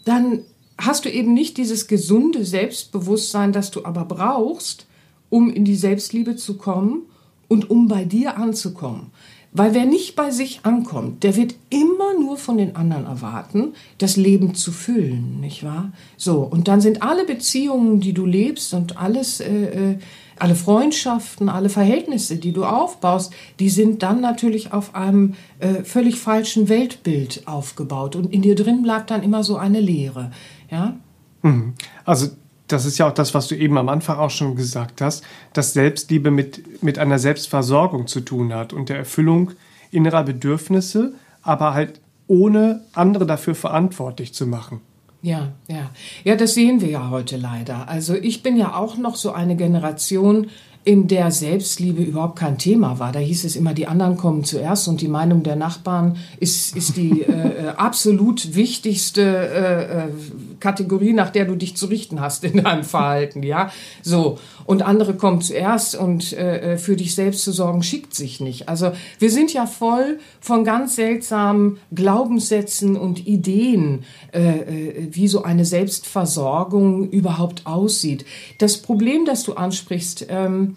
dann 0.05 0.43
hast 0.77 1.05
du 1.05 1.11
eben 1.11 1.33
nicht 1.33 1.57
dieses 1.57 1.87
gesunde 1.87 2.45
Selbstbewusstsein, 2.45 3.51
das 3.51 3.71
du 3.71 3.83
aber 3.83 4.05
brauchst, 4.05 4.87
um 5.29 5.49
in 5.51 5.65
die 5.65 5.75
Selbstliebe 5.75 6.35
zu 6.35 6.57
kommen 6.57 7.01
und 7.47 7.69
um 7.69 7.87
bei 7.87 8.05
dir 8.05 8.37
anzukommen. 8.37 9.11
Weil 9.53 9.73
wer 9.73 9.85
nicht 9.85 10.15
bei 10.15 10.29
sich 10.31 10.59
ankommt, 10.63 11.23
der 11.23 11.35
wird 11.35 11.55
immer 11.69 12.13
nur 12.19 12.37
von 12.37 12.57
den 12.57 12.75
anderen 12.75 13.05
erwarten, 13.05 13.73
das 13.97 14.17
Leben 14.17 14.55
zu 14.55 14.71
füllen, 14.71 15.39
nicht 15.39 15.63
wahr? 15.63 15.91
So, 16.17 16.41
und 16.41 16.67
dann 16.67 16.81
sind 16.81 17.01
alle 17.01 17.25
Beziehungen, 17.25 17.99
die 17.99 18.13
du 18.13 18.25
lebst 18.25 18.73
und 18.73 18.97
alles, 18.97 19.39
äh, 19.39 19.91
äh, 19.91 19.97
alle 20.37 20.55
Freundschaften, 20.55 21.49
alle 21.49 21.69
Verhältnisse, 21.69 22.35
die 22.35 22.51
du 22.51 22.65
aufbaust, 22.65 23.33
die 23.59 23.69
sind 23.69 24.03
dann 24.03 24.21
natürlich 24.21 24.73
auf 24.73 24.93
einem 24.93 25.33
äh, 25.59 25.83
völlig 25.83 26.19
falschen 26.19 26.69
Weltbild 26.69 27.47
aufgebaut. 27.47 28.15
Und 28.15 28.31
in 28.33 28.41
dir 28.41 28.55
drin 28.55 28.83
bleibt 28.83 29.09
dann 29.09 29.23
immer 29.23 29.43
so 29.43 29.55
eine 29.55 29.79
Leere. 29.79 30.31
Ja? 30.69 30.97
Mhm. 31.41 31.73
Also 32.05 32.27
das 32.67 32.85
ist 32.85 32.97
ja 32.97 33.07
auch 33.07 33.13
das, 33.13 33.33
was 33.33 33.47
du 33.47 33.55
eben 33.55 33.77
am 33.77 33.89
Anfang 33.89 34.17
auch 34.17 34.29
schon 34.29 34.55
gesagt 34.55 35.01
hast, 35.01 35.23
dass 35.53 35.73
Selbstliebe 35.73 36.31
mit, 36.31 36.83
mit 36.83 36.99
einer 36.99 37.19
Selbstversorgung 37.19 38.07
zu 38.07 38.21
tun 38.21 38.53
hat 38.53 38.73
und 38.73 38.89
der 38.89 38.97
Erfüllung 38.97 39.51
innerer 39.91 40.23
Bedürfnisse, 40.23 41.13
aber 41.41 41.73
halt 41.73 42.01
ohne 42.27 42.81
andere 42.93 43.25
dafür 43.25 43.55
verantwortlich 43.55 44.33
zu 44.33 44.47
machen. 44.47 44.81
Ja, 45.21 45.53
ja. 45.67 45.89
Ja, 46.23 46.35
das 46.35 46.53
sehen 46.53 46.81
wir 46.81 46.89
ja 46.89 47.09
heute 47.09 47.37
leider. 47.37 47.87
Also 47.87 48.13
ich 48.13 48.43
bin 48.43 48.57
ja 48.57 48.75
auch 48.75 48.97
noch 48.97 49.15
so 49.15 49.31
eine 49.31 49.55
Generation, 49.55 50.47
in 50.87 51.09
der 51.09 51.31
Selbstliebe 51.31 52.01
überhaupt 52.01 52.39
kein 52.39 52.57
Thema 52.57 52.97
war. 52.97 53.11
Da 53.11 53.19
hieß 53.19 53.43
es 53.43 53.57
immer, 53.57 53.73
die 53.73 53.87
anderen 53.87 54.15
kommen 54.15 54.45
zuerst 54.45 54.87
und 54.87 55.01
die 55.01 55.09
Meinung 55.09 55.43
der 55.43 55.57
Nachbarn 55.57 56.15
ist, 56.39 56.77
ist 56.77 56.95
die 56.95 57.23
äh, 57.23 57.65
äh, 57.65 57.67
absolut 57.75 58.55
wichtigste 58.55 59.21
äh, 59.21 60.05
äh, 60.05 60.09
Kategorie, 60.59 61.13
nach 61.13 61.29
der 61.29 61.45
du 61.45 61.55
dich 61.55 61.75
zu 61.75 61.87
richten 61.87 62.21
hast 62.21 62.43
in 62.43 62.63
deinem 62.63 62.83
Verhalten, 62.83 63.43
ja. 63.43 63.71
So. 64.01 64.39
Und 64.65 64.81
andere 64.81 65.15
kommen 65.15 65.41
zuerst 65.41 65.95
und 65.95 66.33
äh, 66.33 66.73
äh, 66.73 66.77
für 66.77 66.95
dich 66.95 67.15
selbst 67.15 67.43
zu 67.43 67.51
sorgen, 67.51 67.83
schickt 67.83 68.13
sich 68.13 68.39
nicht. 68.39 68.67
Also 68.67 68.91
wir 69.19 69.31
sind 69.31 69.53
ja 69.53 69.65
voll 69.65 70.19
von 70.41 70.63
ganz 70.63 70.95
seltsamen 70.95 71.77
Glaubenssätzen 71.93 72.97
und 72.97 73.27
Ideen, 73.27 74.03
äh, 74.31 75.07
wie 75.11 75.27
so 75.27 75.43
eine 75.43 75.65
Selbstversorgung 75.65 77.09
überhaupt 77.09 77.65
aussieht. 77.65 78.25
Das 78.57 78.77
Problem, 78.77 79.25
das 79.25 79.43
du 79.43 79.53
ansprichst, 79.53 80.27
ähm, 80.29 80.75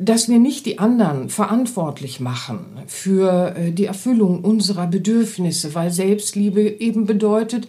dass 0.00 0.30
wir 0.30 0.38
nicht 0.38 0.64
die 0.64 0.78
anderen 0.78 1.28
verantwortlich 1.28 2.20
machen 2.20 2.60
für 2.86 3.54
äh, 3.54 3.70
die 3.70 3.84
Erfüllung 3.84 4.42
unserer 4.42 4.86
Bedürfnisse, 4.86 5.74
weil 5.74 5.90
Selbstliebe 5.90 6.62
eben 6.62 7.04
bedeutet, 7.04 7.68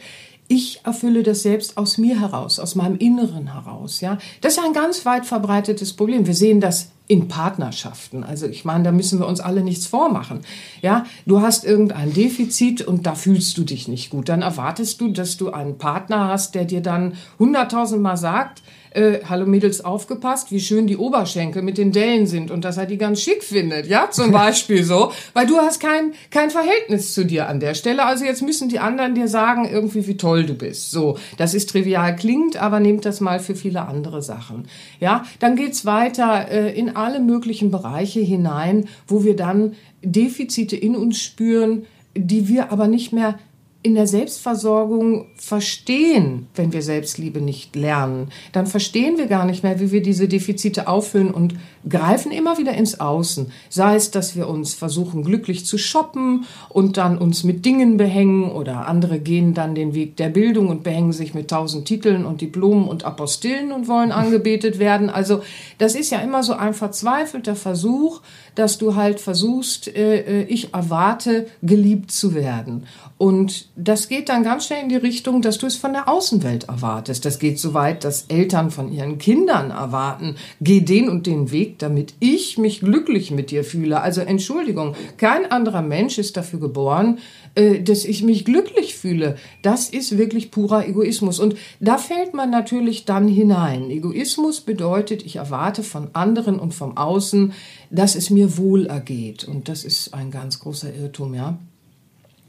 ich 0.51 0.81
erfülle 0.83 1.23
das 1.23 1.43
selbst 1.43 1.77
aus 1.77 1.97
mir 1.97 2.19
heraus, 2.19 2.59
aus 2.59 2.75
meinem 2.75 2.97
Inneren 2.97 3.53
heraus, 3.53 4.01
ja. 4.01 4.17
Das 4.41 4.57
ist 4.57 4.63
ein 4.63 4.73
ganz 4.73 5.05
weit 5.05 5.25
verbreitetes 5.25 5.93
Problem. 5.93 6.27
Wir 6.27 6.33
sehen 6.33 6.59
das 6.59 6.89
in 7.07 7.29
Partnerschaften. 7.29 8.25
Also 8.25 8.47
ich 8.47 8.65
meine, 8.65 8.83
da 8.83 8.91
müssen 8.91 9.19
wir 9.19 9.27
uns 9.27 9.39
alle 9.39 9.63
nichts 9.63 9.85
vormachen. 9.85 10.41
Ja, 10.81 11.05
du 11.25 11.41
hast 11.41 11.63
irgendein 11.63 12.13
Defizit 12.13 12.81
und 12.81 13.05
da 13.05 13.15
fühlst 13.15 13.57
du 13.57 13.63
dich 13.63 13.87
nicht 13.87 14.09
gut. 14.09 14.27
Dann 14.27 14.41
erwartest 14.41 14.99
du, 14.99 15.07
dass 15.07 15.37
du 15.37 15.51
einen 15.51 15.77
Partner 15.77 16.27
hast, 16.27 16.53
der 16.53 16.65
dir 16.65 16.81
dann 16.81 17.13
hunderttausendmal 17.39 18.17
sagt, 18.17 18.61
äh, 18.91 19.19
hallo 19.27 19.45
Mädels, 19.45 19.83
aufgepasst, 19.83 20.51
wie 20.51 20.59
schön 20.59 20.87
die 20.87 20.97
Oberschenkel 20.97 21.61
mit 21.61 21.77
den 21.77 21.91
Dellen 21.91 22.27
sind 22.27 22.51
und 22.51 22.65
dass 22.65 22.77
er 22.77 22.85
die 22.85 22.97
ganz 22.97 23.21
schick 23.21 23.43
findet, 23.43 23.87
ja, 23.87 24.09
zum 24.11 24.31
Beispiel 24.31 24.83
so, 24.83 25.11
weil 25.33 25.47
du 25.47 25.57
hast 25.57 25.79
kein, 25.79 26.13
kein 26.29 26.49
Verhältnis 26.49 27.13
zu 27.13 27.25
dir 27.25 27.47
an 27.47 27.59
der 27.59 27.73
Stelle, 27.73 28.05
also 28.05 28.25
jetzt 28.25 28.41
müssen 28.41 28.69
die 28.69 28.79
anderen 28.79 29.15
dir 29.15 29.27
sagen 29.27 29.67
irgendwie, 29.69 30.07
wie 30.07 30.17
toll 30.17 30.45
du 30.45 30.53
bist, 30.53 30.91
so, 30.91 31.17
das 31.37 31.53
ist 31.53 31.69
trivial 31.69 32.15
klingt, 32.15 32.57
aber 32.57 32.79
nehmt 32.79 33.05
das 33.05 33.21
mal 33.21 33.39
für 33.39 33.55
viele 33.55 33.87
andere 33.87 34.21
Sachen, 34.21 34.67
ja, 34.99 35.23
dann 35.39 35.55
geht's 35.55 35.85
weiter 35.85 36.49
äh, 36.49 36.77
in 36.77 36.95
alle 36.95 37.19
möglichen 37.19 37.71
Bereiche 37.71 38.19
hinein, 38.19 38.87
wo 39.07 39.23
wir 39.23 39.35
dann 39.35 39.75
Defizite 40.03 40.75
in 40.75 40.95
uns 40.95 41.21
spüren, 41.21 41.85
die 42.15 42.47
wir 42.47 42.71
aber 42.71 42.87
nicht 42.87 43.13
mehr 43.13 43.39
in 43.83 43.95
der 43.95 44.05
Selbstversorgung 44.05 45.27
verstehen, 45.35 46.47
wenn 46.55 46.71
wir 46.71 46.81
Selbstliebe 46.83 47.41
nicht 47.41 47.75
lernen, 47.75 48.29
dann 48.51 48.67
verstehen 48.67 49.17
wir 49.17 49.25
gar 49.25 49.45
nicht 49.45 49.63
mehr, 49.63 49.79
wie 49.79 49.91
wir 49.91 50.03
diese 50.03 50.27
Defizite 50.27 50.87
auffüllen 50.87 51.31
und 51.31 51.55
greifen 51.87 52.31
immer 52.31 52.57
wieder 52.57 52.73
ins 52.73 52.99
Außen. 52.99 53.51
Sei 53.69 53.95
es, 53.95 54.11
dass 54.11 54.35
wir 54.35 54.47
uns 54.47 54.73
versuchen, 54.73 55.23
glücklich 55.23 55.65
zu 55.65 55.77
shoppen 55.77 56.45
und 56.69 56.97
dann 56.97 57.17
uns 57.17 57.43
mit 57.43 57.65
Dingen 57.65 57.97
behängen 57.97 58.51
oder 58.51 58.87
andere 58.87 59.19
gehen 59.19 59.53
dann 59.53 59.75
den 59.75 59.93
Weg 59.93 60.17
der 60.17 60.29
Bildung 60.29 60.69
und 60.69 60.83
behängen 60.83 61.13
sich 61.13 61.33
mit 61.33 61.49
tausend 61.49 61.85
Titeln 61.85 62.25
und 62.25 62.41
Diplomen 62.41 62.87
und 62.87 63.05
Apostillen 63.05 63.71
und 63.71 63.87
wollen 63.87 64.11
angebetet 64.11 64.79
werden. 64.79 65.09
Also 65.09 65.41
das 65.77 65.95
ist 65.95 66.11
ja 66.11 66.19
immer 66.19 66.43
so 66.43 66.53
ein 66.53 66.73
verzweifelter 66.73 67.55
Versuch, 67.55 68.21
dass 68.55 68.77
du 68.77 68.95
halt 68.95 69.19
versuchst, 69.19 69.87
äh, 69.87 70.41
äh 70.41 70.43
ich 70.43 70.73
erwarte, 70.73 71.47
geliebt 71.61 72.11
zu 72.11 72.33
werden. 72.33 72.85
Und 73.17 73.67
das 73.75 74.07
geht 74.07 74.29
dann 74.29 74.43
ganz 74.43 74.65
schnell 74.65 74.81
in 74.81 74.89
die 74.89 74.95
Richtung, 74.95 75.43
dass 75.43 75.59
du 75.59 75.67
es 75.67 75.75
von 75.75 75.93
der 75.93 76.09
Außenwelt 76.09 76.63
erwartest. 76.63 77.23
Das 77.23 77.37
geht 77.37 77.59
so 77.59 77.75
weit, 77.75 78.03
dass 78.03 78.25
Eltern 78.29 78.71
von 78.71 78.91
ihren 78.91 79.19
Kindern 79.19 79.69
erwarten, 79.69 80.37
geh 80.59 80.81
den 80.81 81.07
und 81.07 81.27
den 81.27 81.51
Weg, 81.51 81.70
damit 81.77 82.13
ich 82.19 82.57
mich 82.57 82.81
glücklich 82.81 83.31
mit 83.31 83.51
dir 83.51 83.63
fühle. 83.63 84.01
Also 84.01 84.21
Entschuldigung, 84.21 84.95
kein 85.17 85.51
anderer 85.51 85.81
Mensch 85.81 86.17
ist 86.17 86.37
dafür 86.37 86.59
geboren, 86.59 87.19
äh, 87.55 87.81
dass 87.81 88.05
ich 88.05 88.23
mich 88.23 88.45
glücklich 88.45 88.95
fühle. 88.95 89.37
Das 89.61 89.89
ist 89.89 90.17
wirklich 90.17 90.51
purer 90.51 90.87
Egoismus. 90.87 91.39
Und 91.39 91.55
da 91.79 91.97
fällt 91.97 92.33
man 92.33 92.49
natürlich 92.49 93.05
dann 93.05 93.27
hinein. 93.27 93.89
Egoismus 93.89 94.61
bedeutet, 94.61 95.25
ich 95.25 95.37
erwarte 95.37 95.83
von 95.83 96.09
anderen 96.13 96.59
und 96.59 96.73
vom 96.73 96.97
Außen, 96.97 97.53
dass 97.89 98.15
es 98.15 98.29
mir 98.29 98.57
wohl 98.57 98.85
ergeht. 98.85 99.43
Und 99.43 99.69
das 99.69 99.83
ist 99.83 100.13
ein 100.13 100.31
ganz 100.31 100.59
großer 100.59 100.93
Irrtum, 100.93 101.33
ja. 101.33 101.57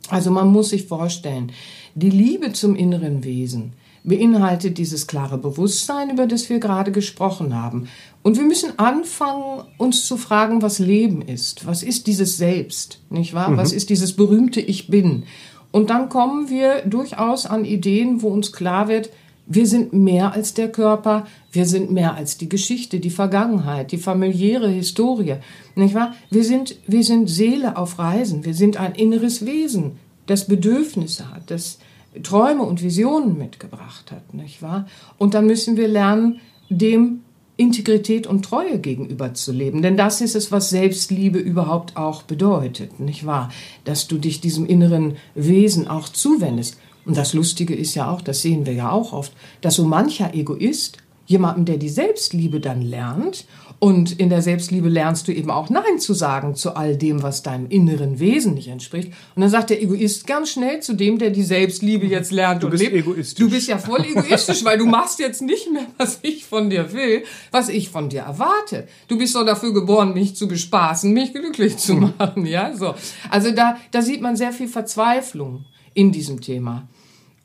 Also 0.09 0.31
man 0.31 0.49
muss 0.49 0.71
sich 0.71 0.87
vorstellen, 0.87 1.53
die 1.95 2.11
Liebe 2.11 2.53
zum 2.53 2.77
inneren 2.77 3.25
Wesen 3.25 3.75
beinhaltet 4.05 4.79
dieses 4.79 5.07
klare 5.07 5.39
Bewusstsein, 5.39 6.11
über 6.11 6.27
das 6.27 6.51
wir 6.51 6.59
gerade 6.59 6.93
gesprochen 6.93 7.55
haben. 7.55 7.89
Und 8.23 8.37
wir 8.37 8.45
müssen 8.45 8.79
anfangen, 8.79 9.65
uns 9.79 10.07
zu 10.07 10.17
fragen, 10.17 10.63
was 10.63 10.79
Leben 10.79 11.23
ist. 11.23 11.67
Was 11.67 11.83
ist 11.83 12.07
dieses 12.07 12.37
Selbst, 12.37 13.01
nicht 13.11 13.35
wahr? 13.35 13.51
Mhm. 13.51 13.57
Was 13.57 13.73
ist 13.73 13.91
dieses 13.91 14.15
berühmte 14.15 14.61
Ich 14.61 14.89
bin? 14.89 15.25
Und 15.73 15.91
dann 15.91 16.09
kommen 16.09 16.49
wir 16.49 16.83
durchaus 16.83 17.47
an 17.47 17.65
Ideen, 17.65 18.23
wo 18.23 18.29
uns 18.29 18.53
klar 18.53 18.89
wird, 18.89 19.11
wir 19.47 19.67
sind 19.67 19.93
mehr 19.93 20.33
als 20.33 20.55
der 20.55 20.71
Körper, 20.71 21.27
wir 21.51 21.67
sind 21.67 21.91
mehr 21.91 22.15
als 22.15 22.39
die 22.39 22.49
Geschichte, 22.49 23.01
die 23.01 23.11
Vergangenheit, 23.11 23.91
die 23.91 23.99
familiäre 23.99 24.69
Historie, 24.69 25.37
nicht 25.75 25.95
wahr? 25.95 26.15
Wir 26.31 26.45
sind, 26.45 26.77
wir 26.87 27.03
sind 27.03 27.29
Seele 27.29 27.77
auf 27.77 27.99
Reisen, 27.99 28.45
wir 28.45 28.55
sind 28.55 28.77
ein 28.77 28.95
inneres 28.95 29.45
Wesen, 29.45 29.99
das 30.27 30.47
Bedürfnisse 30.47 31.35
hat, 31.35 31.51
das 31.51 31.79
Träume 32.23 32.63
und 32.63 32.83
Visionen 32.83 33.37
mitgebracht 33.37 34.13
hat, 34.13 34.33
nicht 34.33 34.63
wahr? 34.63 34.87
Und 35.19 35.35
dann 35.35 35.47
müssen 35.47 35.77
wir 35.77 35.89
lernen, 35.89 36.41
dem 36.69 37.23
Integrität 37.63 38.27
und 38.27 38.45
Treue 38.45 38.81
gegenüber 38.81 39.35
zu 39.35 39.53
leben. 39.53 39.83
Denn 39.83 39.97
das 39.97 40.21
ist 40.21 40.35
es, 40.35 40.51
was 40.51 40.71
Selbstliebe 40.71 41.39
überhaupt 41.39 41.97
auch 41.97 42.23
bedeutet, 42.25 42.99
nicht 42.99 43.25
wahr? 43.25 43.51
Dass 43.85 44.09
du 44.09 44.19
dich 44.19 44.41
diesem 44.41 44.67
inneren 44.67 45.17
Wesen 45.37 45.87
auch 45.87 46.09
zuwendest. 46.09 46.77
Und 47.05 47.17
das 47.17 47.35
Lustige 47.35 47.75
ist 47.75 47.95
ja 47.95 48.11
auch, 48.11 48.21
das 48.21 48.43
sehen 48.43 48.67
wir 48.67 48.73
ja 48.73 48.91
auch 48.91 49.13
oft, 49.13 49.33
dass 49.61 49.77
so 49.77 49.85
mancher 49.85 50.35
Egoist 50.35 50.99
jemandem, 51.27 51.65
der 51.65 51.77
die 51.77 51.89
Selbstliebe 51.89 52.59
dann 52.59 52.83
lernt, 52.83 53.47
und 53.83 54.21
in 54.21 54.31
der 54.31 54.43
Selbstliebe 54.43 54.89
lernst 54.89 55.27
du 55.27 55.33
eben 55.33 55.51
auch 55.51 55.69
Nein 55.69 55.99
zu 55.99 56.15
sagen 56.15 56.55
zu 56.55 56.77
all 56.77 56.97
dem, 56.97 57.25
was 57.25 57.43
deinem 57.43 57.67
inneren 57.69 58.21
Wesen 58.21 58.55
nicht 58.55 58.69
entspricht. 58.69 59.09
Und 59.35 59.43
dann 59.43 59.51
sagt 59.51 59.71
der 59.71 59.83
Egoist 59.83 60.25
ganz 60.29 60.51
schnell 60.51 60.79
zu 60.79 60.93
dem, 60.93 61.19
der 61.19 61.31
die 61.31 61.43
Selbstliebe 61.43 62.07
jetzt 62.07 62.31
lernt 62.31 62.63
du 62.63 62.69
und 62.69 62.71
bist 62.71 62.85
lebt. 62.85 62.95
Egoistisch. 62.95 63.45
Du 63.45 63.51
bist 63.51 63.67
ja 63.67 63.79
voll 63.79 64.05
egoistisch, 64.05 64.65
weil 64.65 64.79
du 64.79 64.87
machst 64.87 65.19
jetzt 65.19 65.43
nicht 65.43 65.69
mehr, 65.73 65.87
was 65.99 66.21
ich 66.23 66.45
von 66.45 66.71
dir 66.71 66.93
will, 66.93 67.25
was 67.51 67.69
ich 67.69 67.89
von 67.89 68.09
dir 68.09 68.21
erwarte. 68.21 68.87
Du 69.09 69.19
bist 69.19 69.35
doch 69.35 69.45
dafür 69.45 69.75
geboren, 69.75 70.15
mich 70.15 70.37
zu 70.37 70.47
bespaßen, 70.47 71.13
mich 71.13 71.33
glücklich 71.33 71.77
zu 71.77 71.95
hm. 71.95 72.15
machen, 72.17 72.47
ja, 72.47 72.77
so. 72.77 72.95
Also 73.31 73.51
da, 73.51 73.79
da 73.91 74.01
sieht 74.01 74.21
man 74.21 74.37
sehr 74.37 74.53
viel 74.53 74.69
Verzweiflung 74.69 75.65
in 75.93 76.13
diesem 76.13 76.41
Thema. 76.41 76.87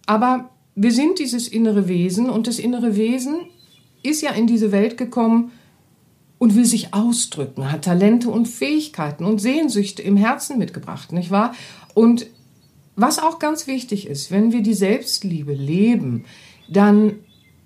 Aber 0.05 0.51
wir 0.75 0.91
sind 0.91 1.17
dieses 1.17 1.47
innere 1.47 1.87
Wesen 1.87 2.29
und 2.29 2.45
das 2.45 2.59
innere 2.59 2.95
Wesen 2.95 3.39
ist 4.03 4.21
ja 4.21 4.29
in 4.33 4.45
diese 4.45 4.71
Welt 4.71 4.99
gekommen 4.99 5.51
und 6.39 6.55
will 6.55 6.65
sich 6.65 6.93
ausdrücken, 6.93 7.71
hat 7.71 7.85
Talente 7.85 8.29
und 8.29 8.47
Fähigkeiten 8.47 9.25
und 9.25 9.39
Sehnsüchte 9.39 10.01
im 10.01 10.17
Herzen 10.17 10.57
mitgebracht, 10.57 11.11
nicht 11.11 11.31
wahr? 11.31 11.53
Und 11.93 12.27
was 12.95 13.19
auch 13.19 13.39
ganz 13.39 13.67
wichtig 13.67 14.07
ist, 14.07 14.31
wenn 14.31 14.51
wir 14.51 14.61
die 14.61 14.73
Selbstliebe 14.73 15.53
leben, 15.53 16.25
dann 16.69 17.13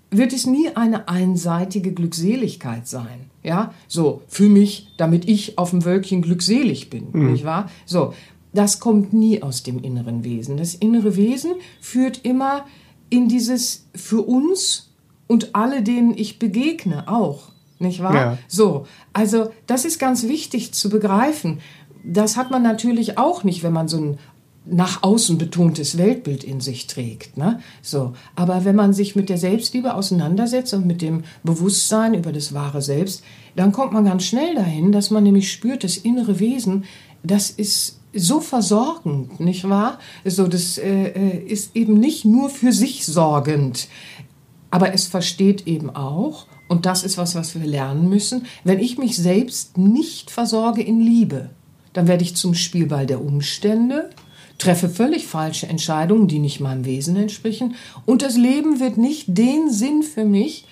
wird 0.10 0.34
es 0.34 0.46
nie 0.46 0.70
eine 0.76 1.08
einseitige 1.08 1.94
Glückseligkeit 1.94 2.88
sein. 2.88 3.32
Ja, 3.44 3.74
so 3.88 4.22
für 4.28 4.50
mich, 4.50 4.90
damit 4.98 5.28
ich 5.28 5.58
auf 5.58 5.72
dem 5.72 5.84
Wölkchen 5.84 6.22
glückselig 6.22 6.90
bin, 6.90 7.08
mhm. 7.12 7.32
nicht 7.32 7.46
wahr? 7.46 7.72
So, 7.86 8.14
das 8.54 8.80
kommt 8.80 9.14
nie 9.14 9.42
aus 9.42 9.64
dem 9.64 9.82
inneren 9.82 10.24
Wesen. 10.24 10.58
Das 10.58 10.76
innere 10.76 11.16
Wesen 11.16 11.54
führt 11.80 12.24
immer 12.24 12.66
in 13.10 13.30
dieses 13.30 13.88
für 13.96 14.22
uns 14.22 14.92
und 15.28 15.56
alle, 15.56 15.82
denen 15.82 16.16
ich 16.16 16.40
begegne, 16.40 17.08
auch. 17.08 17.52
Nicht 17.82 18.02
wahr? 18.04 18.16
Ja. 18.16 18.38
So, 18.48 18.86
also 19.12 19.50
das 19.66 19.86
ist 19.86 20.00
ganz 20.00 20.28
wichtig 20.28 20.74
zu 20.74 20.90
begreifen. 20.90 21.60
Das 22.04 22.38
hat 22.38 22.52
man 22.52 22.64
natürlich 22.64 23.18
auch 23.18 23.44
nicht, 23.44 23.64
wenn 23.64 23.74
man 23.74 23.88
so 23.88 23.98
ein 23.98 24.18
nach 24.64 25.02
außen 25.02 25.40
betontes 25.40 25.98
Weltbild 25.98 26.44
in 26.44 26.62
sich 26.62 26.86
trägt. 26.86 27.36
Ne? 27.36 27.60
So, 27.82 28.14
aber 28.36 28.64
wenn 28.64 28.76
man 28.76 28.94
sich 28.94 29.16
mit 29.16 29.28
der 29.28 29.40
Selbstliebe 29.40 29.96
auseinandersetzt 29.96 30.76
und 30.76 30.86
mit 30.86 31.02
dem 31.02 31.24
Bewusstsein 31.44 32.14
über 32.14 32.32
das 32.32 32.54
wahre 32.54 32.84
Selbst, 32.84 33.24
dann 33.56 33.72
kommt 33.72 33.92
man 33.92 34.06
ganz 34.06 34.24
schnell 34.24 34.54
dahin, 34.54 34.92
dass 34.92 35.10
man 35.10 35.24
nämlich 35.24 35.52
spürt, 35.52 35.84
das 35.84 35.98
innere 35.98 36.40
Wesen, 36.40 36.84
das 37.24 37.50
ist 37.50 38.00
so 38.14 38.40
versorgend, 38.40 39.40
nicht 39.40 39.68
wahr? 39.68 39.98
So, 40.26 40.48
das 40.48 40.78
äh, 40.78 41.08
äh 41.08 41.38
ist 41.44 41.76
eben 41.76 42.00
nicht 42.00 42.26
nur 42.26 42.50
für 42.50 42.72
sich 42.72 43.06
sorgend, 43.06 43.88
aber 44.70 44.94
es 44.94 45.08
versteht 45.08 45.66
eben 45.66 45.90
auch, 45.90 46.46
und 46.72 46.86
das 46.86 47.04
ist 47.04 47.18
was, 47.18 47.36
was 47.36 47.54
wir 47.54 47.68
lernen 47.68 48.08
müssen, 48.08 48.46
wenn 48.64 48.80
ich 48.80 48.98
mich 48.98 49.18
selbst 49.18 49.78
nicht 49.78 50.32
versorge 50.32 50.82
in 50.82 51.02
Liebe, 51.02 51.50
dann 51.92 52.08
werde 52.08 52.24
ich 52.24 52.38
zum 52.38 52.54
Spielball 52.54 53.06
der 53.06 53.22
Umstände, 53.22 54.10
treffe 54.58 54.88
völlig 54.88 55.28
falsche 55.28 55.68
Entscheidungen, 55.68 56.30
die 56.30 56.40
nicht 56.40 56.62
meinem 56.62 56.86
Wesen 56.86 57.18
entsprechen, 57.18 57.76
und 58.06 58.22
das 58.22 58.38
Leben 58.38 58.80
wird 58.80 58.96
nicht 58.96 59.26
den 59.28 59.70
Sinn 59.70 60.02
für 60.02 60.24
mich 60.24 60.66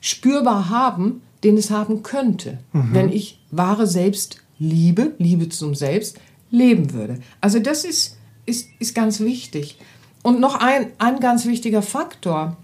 spürbar 0.00 0.70
haben, 0.70 1.20
den 1.44 1.58
es 1.58 1.70
haben 1.70 2.02
könnte, 2.02 2.60
mhm. 2.72 2.94
wenn 2.94 3.12
ich 3.12 3.38
wahre 3.50 3.86
Selbstliebe, 3.86 5.12
Liebe 5.18 5.50
zum 5.50 5.74
Selbst, 5.74 6.18
leben 6.50 6.94
würde. 6.94 7.18
Also 7.42 7.58
das 7.58 7.84
ist, 7.84 8.16
ist, 8.46 8.70
ist 8.78 8.94
ganz 8.94 9.20
wichtig. 9.20 9.76
Und 10.22 10.40
noch 10.40 10.54
ein, 10.54 10.86
ein 10.96 11.20
ganz 11.20 11.44
wichtiger 11.44 11.82
Faktor 11.82 12.56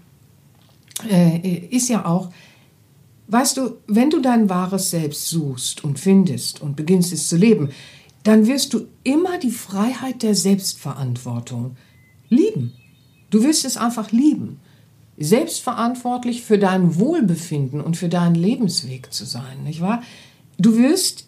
ist 1.03 1.89
ja 1.89 2.05
auch, 2.05 2.29
weißt 3.27 3.57
du, 3.57 3.77
wenn 3.87 4.09
du 4.09 4.21
dein 4.21 4.49
wahres 4.49 4.89
Selbst 4.89 5.27
suchst 5.27 5.83
und 5.83 5.99
findest 5.99 6.61
und 6.61 6.75
beginnst 6.75 7.13
es 7.13 7.27
zu 7.27 7.37
leben, 7.37 7.69
dann 8.23 8.47
wirst 8.47 8.73
du 8.73 8.87
immer 9.03 9.37
die 9.37 9.51
Freiheit 9.51 10.23
der 10.23 10.35
Selbstverantwortung 10.35 11.77
lieben. 12.29 12.73
Du 13.29 13.43
wirst 13.43 13.65
es 13.65 13.77
einfach 13.77 14.11
lieben. 14.11 14.59
Selbstverantwortlich 15.17 16.43
für 16.43 16.57
dein 16.57 16.97
Wohlbefinden 16.97 17.81
und 17.81 17.97
für 17.97 18.09
deinen 18.09 18.35
Lebensweg 18.35 19.13
zu 19.13 19.25
sein, 19.25 19.63
nicht 19.63 19.81
wahr? 19.81 20.01
Du 20.57 20.77
wirst 20.77 21.27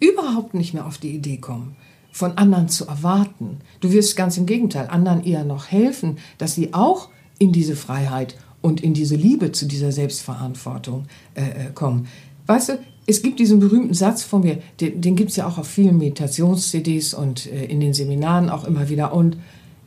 überhaupt 0.00 0.54
nicht 0.54 0.74
mehr 0.74 0.86
auf 0.86 0.98
die 0.98 1.14
Idee 1.14 1.38
kommen, 1.38 1.76
von 2.10 2.38
anderen 2.38 2.68
zu 2.68 2.86
erwarten. 2.86 3.58
Du 3.80 3.92
wirst 3.92 4.16
ganz 4.16 4.36
im 4.36 4.46
Gegenteil 4.46 4.88
anderen 4.88 5.24
eher 5.24 5.44
noch 5.44 5.70
helfen, 5.70 6.18
dass 6.38 6.54
sie 6.54 6.74
auch 6.74 7.10
in 7.38 7.52
diese 7.52 7.76
Freiheit 7.76 8.36
und 8.60 8.80
in 8.80 8.94
diese 8.94 9.16
Liebe 9.16 9.52
zu 9.52 9.66
dieser 9.66 9.92
Selbstverantwortung 9.92 11.06
äh, 11.34 11.42
äh 11.42 11.72
kommen. 11.74 12.08
Weißt 12.46 12.70
du, 12.70 12.78
es 13.06 13.22
gibt 13.22 13.38
diesen 13.40 13.58
berühmten 13.58 13.94
Satz 13.94 14.22
von 14.22 14.42
mir, 14.42 14.58
den, 14.80 15.00
den 15.00 15.16
gibt 15.16 15.30
es 15.30 15.36
ja 15.36 15.46
auch 15.46 15.56
auf 15.56 15.66
vielen 15.66 15.96
Meditations-CDs 15.98 17.14
und 17.14 17.46
äh, 17.46 17.64
in 17.64 17.80
den 17.80 17.94
Seminaren 17.94 18.50
auch 18.50 18.64
immer 18.64 18.88
wieder. 18.88 19.14
Und 19.14 19.38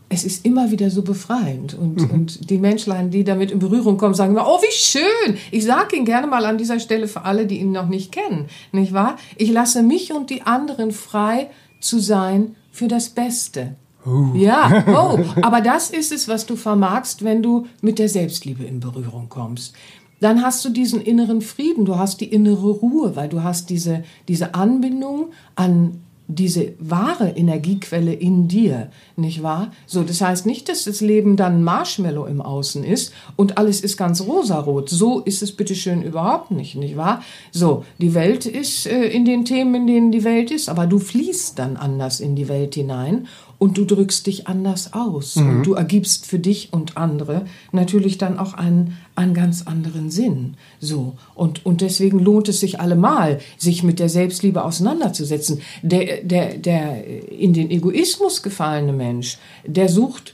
es 0.09 0.23
ist 0.23 0.45
immer 0.45 0.71
wieder 0.71 0.89
so 0.89 1.03
befreiend. 1.03 1.73
Und, 1.73 2.01
mhm. 2.01 2.11
und 2.11 2.49
die 2.49 2.57
Menschlein, 2.57 3.11
die 3.11 3.23
damit 3.23 3.51
in 3.51 3.59
Berührung 3.59 3.97
kommen, 3.97 4.13
sagen 4.13 4.33
immer, 4.33 4.47
oh, 4.47 4.59
wie 4.61 4.73
schön. 4.73 5.37
Ich 5.51 5.65
sage 5.65 5.95
ihn 5.95 6.05
gerne 6.05 6.27
mal 6.27 6.45
an 6.45 6.57
dieser 6.57 6.79
Stelle 6.79 7.07
für 7.07 7.23
alle, 7.23 7.45
die 7.45 7.59
ihn 7.59 7.71
noch 7.71 7.87
nicht 7.87 8.11
kennen. 8.11 8.47
Nicht 8.71 8.91
wahr? 8.91 9.17
Ich 9.37 9.51
lasse 9.51 9.83
mich 9.83 10.11
und 10.13 10.29
die 10.29 10.41
anderen 10.41 10.91
frei 10.91 11.49
zu 11.79 11.99
sein 11.99 12.55
für 12.71 12.87
das 12.87 13.09
Beste. 13.09 13.75
Uh. 14.05 14.35
Ja, 14.35 14.83
oh, 14.87 15.19
aber 15.41 15.61
das 15.61 15.89
ist 15.89 16.11
es, 16.11 16.27
was 16.27 16.45
du 16.45 16.55
vermagst, 16.55 17.23
wenn 17.23 17.43
du 17.43 17.67
mit 17.81 17.99
der 17.99 18.09
Selbstliebe 18.09 18.63
in 18.63 18.79
Berührung 18.79 19.29
kommst 19.29 19.73
dann 20.21 20.43
hast 20.43 20.63
du 20.63 20.69
diesen 20.69 21.01
inneren 21.01 21.41
Frieden, 21.41 21.83
du 21.83 21.97
hast 21.97 22.21
die 22.21 22.31
innere 22.31 22.69
Ruhe, 22.69 23.15
weil 23.15 23.27
du 23.27 23.43
hast 23.43 23.71
diese, 23.71 24.03
diese 24.27 24.53
Anbindung 24.53 25.31
an 25.55 25.99
diese 26.27 26.73
wahre 26.79 27.29
Energiequelle 27.29 28.13
in 28.13 28.47
dir, 28.47 28.89
nicht 29.15 29.43
wahr? 29.43 29.71
So, 29.85 30.03
das 30.03 30.21
heißt 30.21 30.45
nicht, 30.45 30.69
dass 30.69 30.85
das 30.85 31.01
Leben 31.01 31.35
dann 31.35 31.63
Marshmallow 31.63 32.25
im 32.25 32.41
Außen 32.41 32.83
ist 32.83 33.13
und 33.35 33.57
alles 33.57 33.81
ist 33.81 33.97
ganz 33.97 34.21
rosarot. 34.21 34.89
So 34.89 35.19
ist 35.19 35.41
es 35.41 35.51
bitteschön 35.51 36.03
überhaupt 36.03 36.51
nicht, 36.51 36.75
nicht 36.75 36.95
wahr? 36.95 37.21
So, 37.51 37.83
die 37.97 38.13
Welt 38.13 38.45
ist 38.45 38.87
äh, 38.87 39.07
in 39.07 39.25
den 39.25 39.43
Themen, 39.43 39.75
in 39.75 39.87
denen 39.87 40.11
die 40.11 40.23
Welt 40.23 40.51
ist, 40.51 40.69
aber 40.69 40.87
du 40.87 40.99
fließt 40.99 41.59
dann 41.59 41.75
anders 41.75 42.19
in 42.19 42.35
die 42.35 42.47
Welt 42.47 42.75
hinein 42.75 43.27
und 43.61 43.77
du 43.77 43.85
drückst 43.85 44.25
dich 44.25 44.47
anders 44.47 44.93
aus 44.93 45.35
mhm. 45.35 45.49
und 45.49 45.63
du 45.67 45.75
ergibst 45.75 46.25
für 46.25 46.39
dich 46.39 46.73
und 46.73 46.97
andere 46.97 47.45
natürlich 47.71 48.17
dann 48.17 48.39
auch 48.39 48.55
einen, 48.55 48.97
einen 49.13 49.35
ganz 49.35 49.67
anderen 49.67 50.09
Sinn. 50.09 50.55
So. 50.79 51.13
Und, 51.35 51.63
und 51.63 51.81
deswegen 51.81 52.17
lohnt 52.17 52.49
es 52.49 52.59
sich 52.59 52.79
allemal, 52.79 53.39
sich 53.59 53.83
mit 53.83 53.99
der 53.99 54.09
Selbstliebe 54.09 54.65
auseinanderzusetzen. 54.65 55.61
Der, 55.83 56.23
der, 56.23 56.57
der 56.57 57.05
in 57.29 57.53
den 57.53 57.69
Egoismus 57.69 58.41
gefallene 58.41 58.93
Mensch, 58.93 59.37
der 59.63 59.89
sucht 59.89 60.33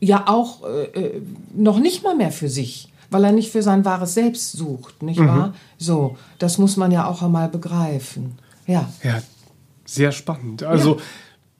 ja 0.00 0.24
auch 0.26 0.62
äh, 0.64 0.84
äh 0.98 1.22
noch 1.54 1.78
nicht 1.78 2.02
mal 2.02 2.16
mehr 2.16 2.32
für 2.32 2.48
sich 2.48 2.88
weil 3.10 3.24
er 3.24 3.32
nicht 3.32 3.52
für 3.52 3.62
sein 3.62 3.84
wahres 3.84 4.14
Selbst 4.14 4.52
sucht, 4.52 5.02
nicht 5.02 5.20
mhm. 5.20 5.28
wahr? 5.28 5.54
So, 5.76 6.16
das 6.38 6.56
muss 6.56 6.78
man 6.78 6.90
ja 6.90 7.06
auch 7.06 7.20
einmal 7.20 7.50
begreifen. 7.50 8.38
Ja. 8.66 8.88
Ja, 9.02 9.20
sehr 9.84 10.12
spannend. 10.12 10.62
Also 10.62 10.96
ja. 10.96 11.02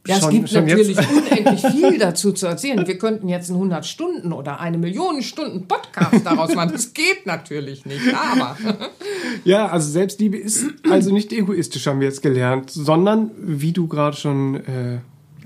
Ja, 0.07 0.17
es 0.17 0.29
gibt 0.31 0.53
natürlich 0.53 0.97
jetzt. 0.97 1.11
unendlich 1.13 1.61
viel 1.61 1.99
dazu 1.99 2.33
zu 2.33 2.47
erzählen. 2.47 2.85
Wir 2.87 2.99
könnten 2.99 3.29
jetzt 3.29 3.51
einen 3.51 3.59
100 3.59 3.87
Stunden 3.87 4.33
oder 4.33 4.59
eine 4.59 4.77
Million 4.77 5.23
Stunden 5.23 5.69
Podcast 5.69 6.27
daraus 6.27 6.55
machen. 6.55 6.73
Das 6.73 6.93
geht 6.93 7.25
natürlich 7.25 7.85
nicht, 7.87 8.03
aber. 8.15 8.57
Ja, 9.45 9.69
also 9.69 9.91
Selbstliebe 9.91 10.37
ist 10.37 10.67
also 10.89 11.13
nicht 11.13 11.33
egoistisch, 11.33 11.87
haben 11.87 12.01
wir 12.01 12.07
jetzt 12.07 12.23
gelernt, 12.23 12.71
sondern, 12.71 13.31
wie 13.39 13.73
du 13.73 13.89
gerade 13.89 14.17
schon 14.17 14.57
äh, 14.57 14.99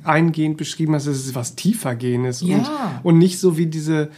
eingehend 0.02 0.56
beschrieben 0.56 0.94
hast, 0.94 1.06
es 1.06 1.26
ist 1.26 1.34
was 1.34 1.54
tiefergehendes 1.54 2.40
ja. 2.42 2.56
und, 2.56 2.68
und 3.04 3.18
nicht 3.18 3.38
so 3.38 3.56
wie 3.56 3.66
diese 3.66 4.10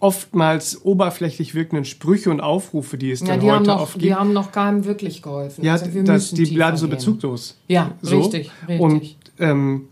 oftmals 0.00 0.84
oberflächlich 0.84 1.54
wirkenden 1.54 1.84
Sprüche 1.84 2.30
und 2.30 2.40
Aufrufe, 2.40 2.98
die 2.98 3.10
es 3.10 3.20
ja, 3.20 3.28
dann 3.28 3.40
die 3.40 3.50
heute 3.50 3.66
noch, 3.66 3.82
oft 3.82 3.92
gibt. 3.94 4.04
Die 4.04 4.14
haben 4.14 4.32
noch 4.32 4.50
keinem 4.50 4.84
wirklich 4.86 5.22
geholfen. 5.22 5.64
Ja, 5.64 5.72
also 5.72 5.86
das, 6.02 6.30
die 6.32 6.46
bleiben 6.46 6.76
so 6.76 6.88
bezuglos. 6.88 7.58
Ja, 7.68 7.92
so. 8.00 8.18
richtig, 8.18 8.50
richtig. 8.66 8.80
Und 8.80 9.16
ähm, 9.38 9.88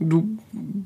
du 0.00 0.38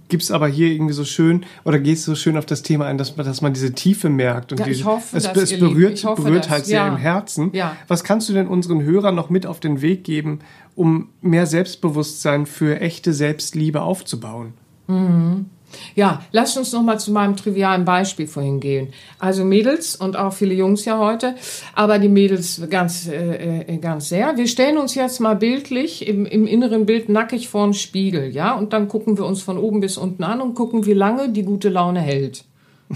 gibst 0.08 0.32
aber 0.32 0.48
hier 0.48 0.68
irgendwie 0.68 0.92
so 0.92 1.04
schön 1.04 1.46
oder 1.64 1.78
gehst 1.78 2.04
so 2.04 2.16
schön 2.16 2.37
auf 2.37 2.46
das 2.46 2.62
Thema 2.62 2.87
ein, 2.87 2.98
dass 2.98 3.16
man, 3.16 3.24
dass 3.24 3.40
man 3.40 3.54
diese 3.54 3.72
Tiefe 3.72 4.10
merkt 4.10 4.52
und 4.52 4.58
ja, 4.58 4.66
diese, 4.66 4.84
hoffe, 4.84 5.16
es, 5.16 5.24
es 5.24 5.58
berührt, 5.58 6.04
hoffe, 6.04 6.22
berührt 6.22 6.50
halt 6.50 6.66
sehr 6.66 6.78
ja. 6.78 6.88
im 6.88 6.96
Herzen. 6.96 7.50
Ja. 7.52 7.76
Was 7.87 8.02
kannst 8.02 8.28
du 8.28 8.32
denn 8.32 8.48
unseren 8.48 8.82
Hörern 8.82 9.14
noch 9.14 9.30
mit 9.30 9.46
auf 9.46 9.60
den 9.60 9.82
Weg 9.82 10.02
geben, 10.04 10.40
um 10.74 11.08
mehr 11.22 11.46
Selbstbewusstsein 11.46 12.46
für 12.46 12.80
echte 12.80 13.12
Selbstliebe 13.12 13.82
aufzubauen? 13.82 14.54
Mhm. 14.88 15.46
Ja, 15.94 16.22
lass 16.32 16.56
uns 16.56 16.72
noch 16.72 16.82
mal 16.82 16.98
zu 16.98 17.12
meinem 17.12 17.37
trivialen 17.37 17.84
Beispiel 17.84 18.26
vorhin 18.26 18.60
gehen. 18.60 18.92
Also 19.18 19.44
Mädels 19.44 19.96
und 19.96 20.16
auch 20.16 20.32
viele 20.32 20.54
Jungs 20.54 20.84
ja 20.84 20.98
heute, 20.98 21.34
aber 21.74 21.98
die 21.98 22.08
Mädels 22.08 22.62
ganz, 22.70 23.08
äh, 23.08 23.60
äh, 23.60 23.76
ganz 23.78 24.08
sehr. 24.08 24.37
Wir 24.37 24.48
stellen 24.48 24.78
uns 24.78 24.94
jetzt 24.94 25.20
mal 25.20 25.37
bildlich 25.37 26.06
im, 26.06 26.26
im 26.26 26.46
inneren 26.46 26.87
Bild 26.87 27.08
nackig 27.08 27.48
vor 27.48 27.66
den 27.66 27.74
Spiegel, 27.74 28.34
ja, 28.34 28.54
und 28.54 28.72
dann 28.72 28.88
gucken 28.88 29.18
wir 29.18 29.24
uns 29.24 29.42
von 29.42 29.58
oben 29.58 29.80
bis 29.80 29.96
unten 29.96 30.24
an 30.24 30.40
und 30.40 30.54
gucken, 30.54 30.87
wie 30.87 30.92
lange 30.94 31.28
die 31.28 31.44
gute 31.44 31.68
Laune 31.68 32.00
hält. 32.00 32.44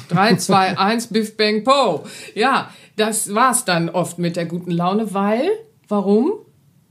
3, 0.09 0.37
2, 0.37 0.79
1, 0.79 1.07
Biff, 1.09 1.37
Bang, 1.37 1.65
Po. 1.65 2.05
Ja, 2.35 2.71
das 2.97 3.35
war's 3.35 3.65
dann 3.65 3.89
oft 3.89 4.19
mit 4.19 4.37
der 4.37 4.47
guten 4.47 4.71
Laune, 4.71 5.15
weil, 5.15 5.49
warum? 5.89 6.33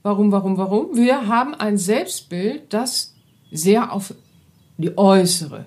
Warum, 0.03 0.31
warum, 0.31 0.57
warum? 0.57 0.95
Wir 0.95 1.27
haben 1.27 1.53
ein 1.53 1.77
Selbstbild, 1.77 2.73
das 2.73 3.13
sehr 3.51 3.91
auf 3.91 4.13
die 4.77 4.97
äußere 4.97 5.65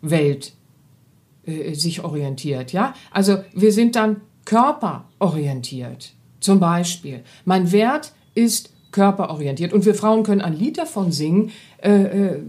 Welt 0.00 0.52
äh, 1.44 1.74
sich 1.74 2.04
orientiert. 2.04 2.72
Ja? 2.72 2.94
Also 3.10 3.38
wir 3.54 3.72
sind 3.72 3.96
dann 3.96 4.20
körperorientiert. 4.44 6.14
Zum 6.40 6.60
Beispiel, 6.60 7.22
mein 7.44 7.72
Wert 7.72 8.12
ist 8.34 8.72
körperorientiert. 8.92 9.72
Und 9.72 9.84
wir 9.84 9.94
Frauen 9.94 10.22
können 10.22 10.40
ein 10.40 10.54
Lied 10.54 10.78
davon 10.78 11.12
singen, 11.12 11.50
äh, 11.82 11.90
äh 11.90 12.40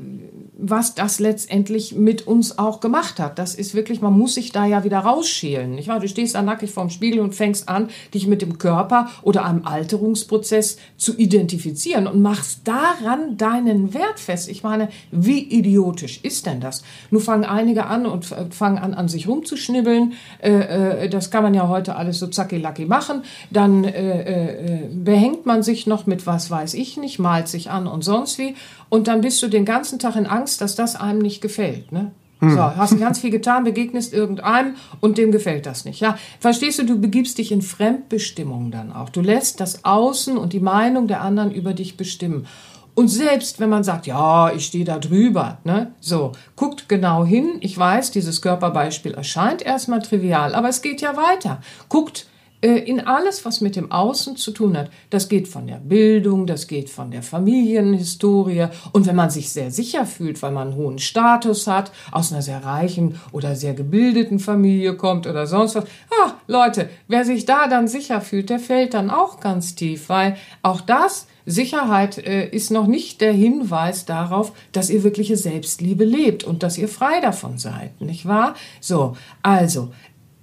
was 0.61 0.93
das 0.93 1.19
letztendlich 1.19 1.95
mit 1.95 2.27
uns 2.27 2.57
auch 2.59 2.81
gemacht 2.81 3.19
hat. 3.19 3.39
Das 3.39 3.55
ist 3.55 3.73
wirklich, 3.73 4.01
man 4.01 4.17
muss 4.17 4.33
sich 4.33 4.51
da 4.51 4.65
ja 4.65 4.83
wieder 4.83 4.99
rausschälen. 4.99 5.75
Nicht 5.75 5.87
wahr? 5.87 5.99
Du 5.99 6.07
stehst 6.07 6.35
da 6.35 6.41
nackig 6.41 6.71
vorm 6.71 6.89
Spiegel 6.89 7.21
und 7.21 7.33
fängst 7.33 7.69
an, 7.69 7.89
dich 8.13 8.27
mit 8.27 8.41
dem 8.41 8.57
Körper 8.57 9.07
oder 9.21 9.45
einem 9.45 9.65
Alterungsprozess 9.65 10.77
zu 10.97 11.17
identifizieren 11.17 12.07
und 12.07 12.21
machst 12.21 12.67
daran 12.67 13.37
deinen 13.37 13.93
Wert 13.93 14.19
fest. 14.19 14.49
Ich 14.49 14.61
meine, 14.61 14.89
wie 15.11 15.39
idiotisch 15.39 16.19
ist 16.23 16.45
denn 16.45 16.59
das? 16.59 16.83
Nun 17.09 17.21
fangen 17.21 17.45
einige 17.45 17.85
an 17.85 18.05
und 18.05 18.25
fangen 18.25 18.77
an, 18.77 18.93
an 18.93 19.07
sich 19.07 19.27
rumzuschnibbeln. 19.27 20.13
Äh, 20.41 21.03
äh, 21.05 21.09
das 21.09 21.31
kann 21.31 21.43
man 21.43 21.53
ja 21.53 21.69
heute 21.69 21.95
alles 21.95 22.19
so 22.19 22.27
zacki-lacki 22.27 22.85
machen. 22.85 23.23
Dann 23.49 23.85
äh, 23.85 24.83
äh, 24.83 24.89
behängt 24.93 25.45
man 25.45 25.63
sich 25.63 25.87
noch 25.87 26.05
mit 26.05 26.27
was 26.27 26.51
weiß 26.51 26.73
ich 26.73 26.97
nicht, 26.97 27.17
malt 27.17 27.47
sich 27.47 27.69
an 27.69 27.87
und 27.87 28.03
sonst 28.03 28.37
wie. 28.37 28.55
Und 28.89 29.07
dann 29.07 29.21
bist 29.21 29.41
du 29.43 29.47
den 29.47 29.65
ganzen 29.65 29.99
Tag 29.99 30.15
in 30.15 30.25
Angst, 30.25 30.61
dass 30.61 30.75
das 30.75 30.95
einem 30.95 31.19
nicht 31.19 31.41
gefällt. 31.41 31.91
Ne? 31.91 32.11
Hm. 32.39 32.51
So, 32.51 32.61
hast 32.61 32.97
ganz 32.99 33.19
viel 33.19 33.31
getan, 33.31 33.63
begegnest 33.63 34.13
irgendeinem 34.13 34.75
und 35.01 35.17
dem 35.17 35.31
gefällt 35.31 35.65
das 35.65 35.85
nicht. 35.85 35.99
Ja, 35.99 36.17
verstehst 36.39 36.79
du, 36.79 36.85
du 36.85 36.99
begibst 36.99 37.37
dich 37.37 37.51
in 37.51 37.61
Fremdbestimmung 37.61 38.71
dann 38.71 38.93
auch. 38.93 39.09
Du 39.09 39.21
lässt 39.21 39.59
das 39.59 39.83
Außen 39.83 40.37
und 40.37 40.53
die 40.53 40.61
Meinung 40.61 41.07
der 41.07 41.21
anderen 41.21 41.51
über 41.51 41.73
dich 41.73 41.97
bestimmen. 41.97 42.47
Und 42.95 43.07
selbst 43.07 43.59
wenn 43.59 43.69
man 43.69 43.83
sagt, 43.83 44.07
ja, 44.07 44.51
ich 44.51 44.65
stehe 44.65 44.85
da 44.85 44.99
drüber, 44.99 45.59
ne, 45.63 45.93
so, 45.99 46.33
guckt 46.55 46.89
genau 46.89 47.25
hin. 47.25 47.57
Ich 47.61 47.77
weiß, 47.77 48.11
dieses 48.11 48.41
Körperbeispiel 48.41 49.13
erscheint 49.13 49.61
erstmal 49.61 50.01
trivial, 50.01 50.55
aber 50.55 50.69
es 50.69 50.81
geht 50.81 51.01
ja 51.01 51.15
weiter. 51.15 51.61
Guckt 51.87 52.27
in 52.61 52.99
alles, 52.99 53.45
was 53.45 53.61
mit 53.61 53.75
dem 53.75 53.91
Außen 53.91 54.35
zu 54.35 54.51
tun 54.51 54.77
hat. 54.77 54.91
Das 55.09 55.29
geht 55.29 55.47
von 55.47 55.67
der 55.67 55.77
Bildung, 55.77 56.45
das 56.45 56.67
geht 56.67 56.89
von 56.89 57.09
der 57.09 57.23
Familienhistorie. 57.23 58.67
Und 58.91 59.05
wenn 59.07 59.15
man 59.15 59.29
sich 59.29 59.49
sehr 59.51 59.71
sicher 59.71 60.05
fühlt, 60.05 60.41
weil 60.41 60.51
man 60.51 60.69
einen 60.69 60.77
hohen 60.77 60.99
Status 60.99 61.67
hat, 61.67 61.91
aus 62.11 62.31
einer 62.31 62.41
sehr 62.41 62.63
reichen 62.63 63.19
oder 63.31 63.55
sehr 63.55 63.73
gebildeten 63.73 64.39
Familie 64.39 64.95
kommt 64.95 65.25
oder 65.25 65.47
sonst 65.47 65.75
was. 65.75 65.85
Ah, 66.23 66.33
Leute, 66.47 66.89
wer 67.07 67.23
sich 67.23 67.45
da 67.45 67.67
dann 67.67 67.87
sicher 67.87 68.19
fühlt, 68.19 68.49
der 68.49 68.59
fällt 68.59 68.93
dann 68.93 69.09
auch 69.09 69.39
ganz 69.39 69.75
tief, 69.75 70.09
weil 70.09 70.35
auch 70.61 70.81
das 70.81 71.27
Sicherheit 71.45 72.17
äh, 72.17 72.47
ist 72.47 72.71
noch 72.71 72.87
nicht 72.87 73.21
der 73.21 73.33
Hinweis 73.33 74.05
darauf, 74.05 74.51
dass 74.71 74.89
ihr 74.89 75.03
wirkliche 75.03 75.37
Selbstliebe 75.37 76.05
lebt 76.05 76.43
und 76.43 76.61
dass 76.63 76.77
ihr 76.77 76.87
frei 76.87 77.21
davon 77.21 77.57
seid, 77.57 78.01
nicht 78.01 78.27
wahr? 78.27 78.53
So, 78.81 79.15
also 79.41 79.91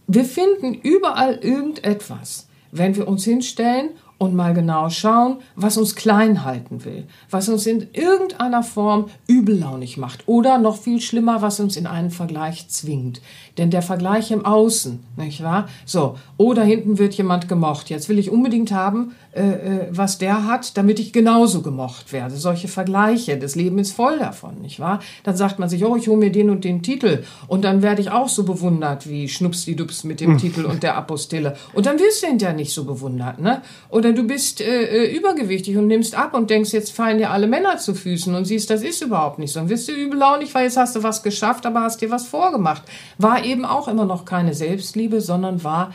wir 0.06 0.24
finden 0.24 0.74
überall 0.74 1.34
irgendetwas, 1.36 2.46
wenn 2.70 2.96
wir 2.96 3.08
uns 3.08 3.24
hinstellen 3.24 3.90
und 4.18 4.34
mal 4.34 4.54
genau 4.54 4.88
schauen, 4.88 5.38
was 5.56 5.76
uns 5.76 5.94
klein 5.94 6.44
halten 6.44 6.84
will, 6.84 7.06
was 7.30 7.48
uns 7.48 7.66
in 7.66 7.88
irgendeiner 7.92 8.62
Form 8.62 9.10
übellaunig 9.26 9.98
macht 9.98 10.26
oder 10.26 10.58
noch 10.58 10.78
viel 10.78 11.00
schlimmer, 11.00 11.42
was 11.42 11.60
uns 11.60 11.76
in 11.76 11.86
einen 11.86 12.10
Vergleich 12.10 12.68
zwingt. 12.68 13.20
Denn 13.58 13.70
der 13.70 13.82
Vergleich 13.82 14.30
im 14.30 14.44
Außen, 14.44 15.00
nicht 15.16 15.42
wahr? 15.42 15.68
So, 15.84 16.16
oder 16.36 16.62
hinten 16.62 16.98
wird 16.98 17.14
jemand 17.14 17.48
gemocht. 17.48 17.88
Jetzt 17.88 18.08
will 18.08 18.18
ich 18.18 18.30
unbedingt 18.30 18.70
haben, 18.72 19.14
äh, 19.32 19.42
äh, 19.42 19.88
was 19.90 20.18
der 20.18 20.46
hat, 20.46 20.76
damit 20.76 20.98
ich 20.98 21.12
genauso 21.12 21.62
gemocht 21.62 22.12
werde. 22.12 22.36
Solche 22.36 22.68
Vergleiche, 22.68 23.36
das 23.36 23.54
Leben 23.54 23.78
ist 23.78 23.92
voll 23.92 24.18
davon, 24.18 24.60
nicht 24.62 24.80
wahr? 24.80 25.00
Dann 25.24 25.36
sagt 25.36 25.58
man 25.58 25.68
sich, 25.68 25.84
oh, 25.84 25.96
ich 25.96 26.08
hole 26.08 26.16
mir 26.16 26.32
den 26.32 26.50
und 26.50 26.64
den 26.64 26.82
Titel 26.82 27.22
und 27.46 27.64
dann 27.64 27.82
werde 27.82 28.00
ich 28.00 28.10
auch 28.10 28.28
so 28.28 28.44
bewundert 28.44 29.08
wie 29.08 29.28
Schnupsdidups 29.28 30.04
mit 30.04 30.20
dem 30.20 30.32
hm. 30.32 30.38
Titel 30.38 30.64
und 30.64 30.82
der 30.82 30.96
Apostille. 30.96 31.56
Und 31.74 31.86
dann 31.86 31.98
wirst 31.98 32.22
du 32.22 32.28
hinterher 32.28 32.54
nicht 32.54 32.72
so 32.72 32.84
bewundert, 32.84 33.38
ne? 33.38 33.62
Oder 33.90 34.12
du 34.12 34.22
bist 34.22 34.60
äh, 34.60 34.84
äh, 34.84 35.16
übergewichtig 35.16 35.76
und 35.76 35.86
nimmst 35.86 36.14
ab 36.14 36.34
und 36.34 36.50
denkst, 36.50 36.72
jetzt 36.72 36.92
fallen 36.92 37.18
dir 37.18 37.30
alle 37.30 37.46
Männer 37.46 37.78
zu 37.78 37.94
Füßen 37.94 38.34
und 38.34 38.44
siehst, 38.44 38.70
das 38.70 38.82
ist 38.82 39.02
überhaupt 39.02 39.38
nicht 39.38 39.52
so. 39.52 39.60
Dann 39.60 39.68
wirst 39.68 39.88
du 39.88 39.92
übellaunig, 39.92 40.54
weil 40.54 40.64
jetzt 40.64 40.76
hast 40.76 40.96
du 40.96 41.02
was 41.02 41.22
geschafft, 41.22 41.66
aber 41.66 41.82
hast 41.82 42.00
dir 42.00 42.10
was 42.10 42.26
vorgemacht. 42.26 42.82
War 43.18 43.44
eben 43.46 43.64
auch 43.64 43.88
immer 43.88 44.04
noch 44.04 44.24
keine 44.24 44.54
Selbstliebe, 44.54 45.20
sondern 45.20 45.64
war 45.64 45.92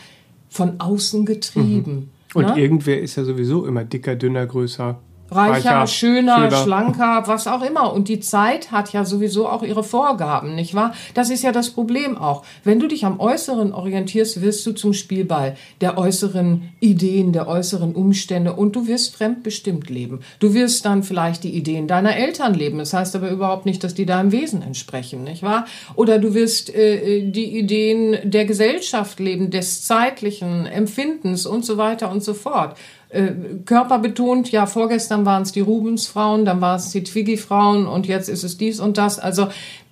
von 0.50 0.80
außen 0.80 1.26
getrieben. 1.26 1.94
Mhm. 1.96 2.10
Und 2.34 2.46
ne? 2.46 2.60
irgendwer 2.60 3.02
ist 3.02 3.18
ja 3.18 3.24
sowieso 3.24 3.66
immer 3.66 3.84
dicker, 3.84 4.16
dünner, 4.16 4.46
größer 4.46 5.00
reicher, 5.32 5.70
reicher 5.70 5.88
schöner, 5.88 6.50
schöner, 6.50 6.64
schlanker, 6.64 7.24
was 7.26 7.48
auch 7.48 7.62
immer. 7.62 7.94
Und 7.94 8.08
die 8.08 8.20
Zeit 8.20 8.72
hat 8.72 8.94
ja 8.94 9.06
sowieso 9.06 9.48
auch 9.48 9.64
ihre 9.64 9.84
Vorgaben, 9.84 10.56
nicht 10.56 10.76
wahr? 10.76 10.94
Das 11.14 11.30
ist 11.30 11.44
ja 11.44 11.52
das 11.52 11.70
Problem 11.70 12.18
auch. 12.18 12.44
Wenn 12.64 12.80
du 12.80 12.88
dich 12.88 13.06
am 13.06 13.20
Äußeren 13.20 13.74
orientierst, 13.74 14.42
wirst 14.42 14.66
du 14.66 14.74
zum 14.74 14.94
Spielball 14.94 15.56
der 15.80 15.98
äußeren 15.98 16.70
Ideen, 16.80 17.34
der 17.34 17.48
äußeren 17.48 17.96
Umstände 17.96 18.54
und 18.54 18.76
du 18.76 18.88
wirst 18.88 19.16
fremdbestimmt 19.16 19.90
leben. 19.90 20.20
Du 20.40 20.54
wirst 20.54 20.86
dann 20.86 21.04
vielleicht 21.04 21.44
die 21.44 21.56
Ideen 21.56 21.88
deiner 21.88 22.16
Eltern 22.16 22.54
leben. 22.54 22.78
Das 22.80 22.94
heißt 22.94 23.16
aber 23.16 23.30
überhaupt 23.30 23.66
nicht, 23.66 23.84
dass 23.84 23.94
die 23.94 24.06
deinem 24.06 24.32
Wesen 24.32 24.62
entsprechen, 24.62 25.24
nicht 25.24 25.44
wahr? 25.44 25.66
Oder 25.96 26.20
du 26.20 26.34
wirst 26.34 26.74
äh, 26.74 27.30
die 27.30 27.58
Ideen 27.58 28.18
der 28.24 28.46
Gesellschaft 28.46 29.20
leben, 29.20 29.50
des 29.52 29.84
zeitlichen 29.86 30.66
Empfindens 30.66 31.46
und 31.46 31.66
so 31.66 31.78
weiter 31.78 32.12
und 32.12 32.24
so 32.24 32.34
fort 32.34 32.76
äh, 33.12 33.32
körperbetont. 33.66 34.52
Ja, 34.52 34.66
vorgestern 34.66 35.26
waren 35.26 35.44
es 35.44 35.52
die 35.52 35.60
Rubens-Frauen, 35.62 36.46
dann 36.46 36.62
waren 36.62 36.78
es 36.78 36.92
die 36.92 37.04
Twiggy-Frauen 37.04 37.88
und 37.88 38.08
jetzt 38.08 38.30
ist 38.30 38.44
es 38.44 38.58
dies 38.58 38.80
und 38.80 38.98
das. 38.98 39.20
Also 39.20 39.48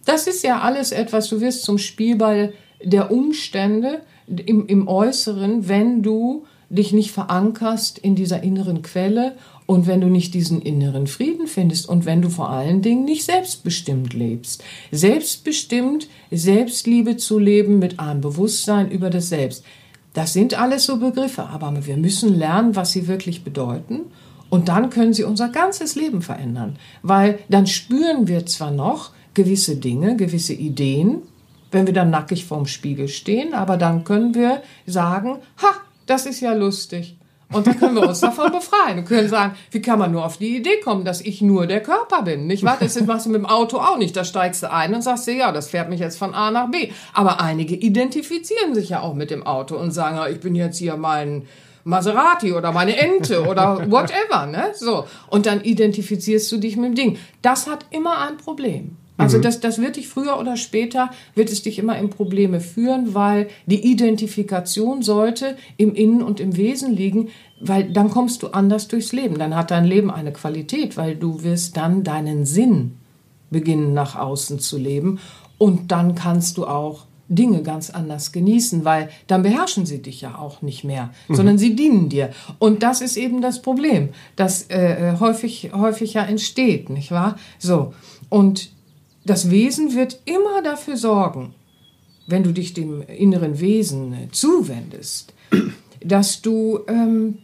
das 0.05 0.27
ist 0.27 0.43
ja 0.43 0.61
alles 0.61 0.91
etwas, 0.91 1.29
du 1.29 1.41
wirst 1.41 1.63
zum 1.63 1.77
Spielball 1.77 2.53
der 2.83 3.11
Umstände 3.11 4.01
im, 4.27 4.67
im 4.67 4.87
Äußeren, 4.87 5.67
wenn 5.67 6.01
du 6.01 6.45
dich 6.69 6.93
nicht 6.93 7.11
verankerst 7.11 7.97
in 7.97 8.15
dieser 8.15 8.43
inneren 8.43 8.81
Quelle 8.81 9.35
und 9.65 9.87
wenn 9.87 10.01
du 10.01 10.07
nicht 10.07 10.33
diesen 10.33 10.61
inneren 10.61 11.07
Frieden 11.07 11.47
findest 11.47 11.89
und 11.89 12.05
wenn 12.05 12.21
du 12.21 12.29
vor 12.29 12.49
allen 12.49 12.81
Dingen 12.81 13.05
nicht 13.05 13.23
selbstbestimmt 13.23 14.13
lebst. 14.13 14.63
Selbstbestimmt, 14.91 16.07
Selbstliebe 16.31 17.17
zu 17.17 17.39
leben 17.39 17.79
mit 17.79 17.99
einem 17.99 18.21
Bewusstsein 18.21 18.89
über 18.89 19.09
das 19.09 19.29
Selbst. 19.29 19.63
Das 20.13 20.33
sind 20.33 20.59
alles 20.59 20.85
so 20.85 20.97
Begriffe, 20.97 21.43
aber 21.43 21.85
wir 21.85 21.97
müssen 21.97 22.37
lernen, 22.37 22.75
was 22.75 22.91
sie 22.91 23.07
wirklich 23.07 23.43
bedeuten. 23.43 24.01
Und 24.49 24.67
dann 24.67 24.89
können 24.89 25.13
sie 25.13 25.23
unser 25.23 25.49
ganzes 25.49 25.95
Leben 25.95 26.21
verändern. 26.21 26.77
Weil 27.03 27.39
dann 27.49 27.67
spüren 27.67 28.27
wir 28.27 28.45
zwar 28.45 28.71
noch 28.71 29.11
gewisse 29.35 29.75
Dinge, 29.75 30.15
gewisse 30.15 30.53
Ideen, 30.53 31.21
wenn 31.71 31.85
wir 31.85 31.93
dann 31.93 32.09
nackig 32.09 32.45
vorm 32.45 32.65
Spiegel 32.65 33.07
stehen, 33.07 33.53
aber 33.53 33.77
dann 33.77 34.03
können 34.03 34.33
wir 34.33 34.63
sagen, 34.87 35.37
ha, 35.61 35.75
das 36.07 36.25
ist 36.25 36.39
ja 36.39 36.53
lustig. 36.53 37.18
Und 37.51 37.65
dann 37.65 37.79
können 37.79 37.95
wir 37.95 38.07
uns 38.07 38.19
davon 38.19 38.51
befreien 38.51 38.99
und 38.99 39.05
können 39.05 39.27
sagen, 39.27 39.55
wie 39.71 39.81
kann 39.81 39.97
man 39.97 40.11
nur 40.11 40.23
auf 40.23 40.37
die 40.37 40.57
Idee 40.57 40.79
kommen, 40.83 41.03
dass 41.03 41.19
ich 41.19 41.41
nur 41.41 41.65
der 41.65 41.81
Körper 41.81 42.21
bin, 42.21 42.45
nicht 42.45 42.63
wahr? 42.63 42.77
Das 42.79 42.99
machst 43.01 43.25
du 43.25 43.31
mit 43.31 43.39
dem 43.39 43.47
Auto 43.47 43.77
auch 43.77 43.97
nicht. 43.97 44.15
Da 44.15 44.23
steigst 44.23 44.61
du 44.61 44.71
ein 44.71 44.93
und 44.93 45.01
sagst 45.01 45.25
dir, 45.25 45.33
ja, 45.33 45.51
das 45.51 45.69
fährt 45.69 45.89
mich 45.89 45.99
jetzt 45.99 46.19
von 46.19 46.35
A 46.35 46.51
nach 46.51 46.69
B. 46.69 46.91
Aber 47.13 47.41
einige 47.41 47.75
identifizieren 47.75 48.75
sich 48.75 48.89
ja 48.89 49.01
auch 49.01 49.15
mit 49.15 49.31
dem 49.31 49.45
Auto 49.47 49.75
und 49.77 49.91
sagen, 49.91 50.19
ich 50.31 50.39
bin 50.39 50.53
jetzt 50.53 50.77
hier 50.77 50.95
mein 50.95 51.47
Maserati 51.85 52.53
oder 52.53 52.71
meine 52.71 52.95
Ente 52.97 53.43
oder 53.45 53.89
whatever, 53.89 54.45
ne? 54.45 54.71
So. 54.75 55.07
Und 55.27 55.47
dann 55.47 55.61
identifizierst 55.61 56.51
du 56.51 56.57
dich 56.57 56.77
mit 56.77 56.89
dem 56.89 56.95
Ding. 56.95 57.17
Das 57.41 57.67
hat 57.67 57.85
immer 57.89 58.19
ein 58.27 58.37
Problem. 58.37 58.97
Also 59.19 59.37
mhm. 59.37 59.41
das, 59.41 59.59
das 59.59 59.79
wird 59.79 59.97
dich 59.97 60.07
früher 60.07 60.39
oder 60.39 60.55
später, 60.55 61.11
wird 61.35 61.51
es 61.51 61.61
dich 61.61 61.77
immer 61.77 61.97
in 61.99 62.09
Probleme 62.09 62.61
führen, 62.61 63.13
weil 63.13 63.49
die 63.65 63.85
Identifikation 63.91 65.03
sollte 65.03 65.57
im 65.77 65.93
Innen 65.93 66.23
und 66.23 66.39
im 66.39 66.55
Wesen 66.55 66.95
liegen, 66.95 67.27
weil 67.59 67.91
dann 67.91 68.09
kommst 68.09 68.41
du 68.41 68.47
anders 68.47 68.87
durchs 68.87 69.11
Leben. 69.11 69.37
Dann 69.37 69.55
hat 69.55 69.71
dein 69.71 69.85
Leben 69.85 70.09
eine 70.09 70.31
Qualität, 70.31 70.95
weil 70.95 71.15
du 71.15 71.43
wirst 71.43 71.75
dann 71.75 72.03
deinen 72.03 72.45
Sinn 72.45 72.95
beginnen 73.51 73.93
nach 73.93 74.15
außen 74.15 74.59
zu 74.59 74.77
leben 74.77 75.19
und 75.57 75.91
dann 75.91 76.15
kannst 76.15 76.57
du 76.57 76.65
auch 76.65 77.05
Dinge 77.27 77.61
ganz 77.61 77.89
anders 77.89 78.31
genießen, 78.31 78.85
weil 78.85 79.09
dann 79.27 79.43
beherrschen 79.43 79.85
sie 79.85 80.01
dich 80.01 80.21
ja 80.21 80.37
auch 80.37 80.61
nicht 80.61 80.83
mehr, 80.83 81.11
mhm. 81.27 81.35
sondern 81.35 81.57
sie 81.57 81.75
dienen 81.75 82.09
dir. 82.09 82.31
Und 82.57 82.83
das 82.83 83.01
ist 83.01 83.17
eben 83.17 83.41
das 83.41 83.61
Problem, 83.61 84.09
das 84.35 84.69
äh, 84.69 85.17
häufig, 85.19 85.71
häufig 85.73 86.13
ja 86.15 86.23
entsteht, 86.23 86.89
nicht 86.89 87.11
wahr? 87.11 87.37
So. 87.59 87.93
Und 88.29 88.71
das 89.29 89.51
Wesen 89.51 89.93
wird 89.93 90.19
immer 90.25 90.63
dafür 90.63 90.97
sorgen, 90.97 91.53
wenn 92.25 92.43
du 92.43 92.51
dich 92.51 92.73
dem 92.73 93.03
inneren 93.03 93.59
Wesen 93.59 94.13
äh, 94.13 94.27
zuwendest, 94.31 95.33
dass 96.03 96.41
du 96.41 96.79
ähm, 96.87 97.37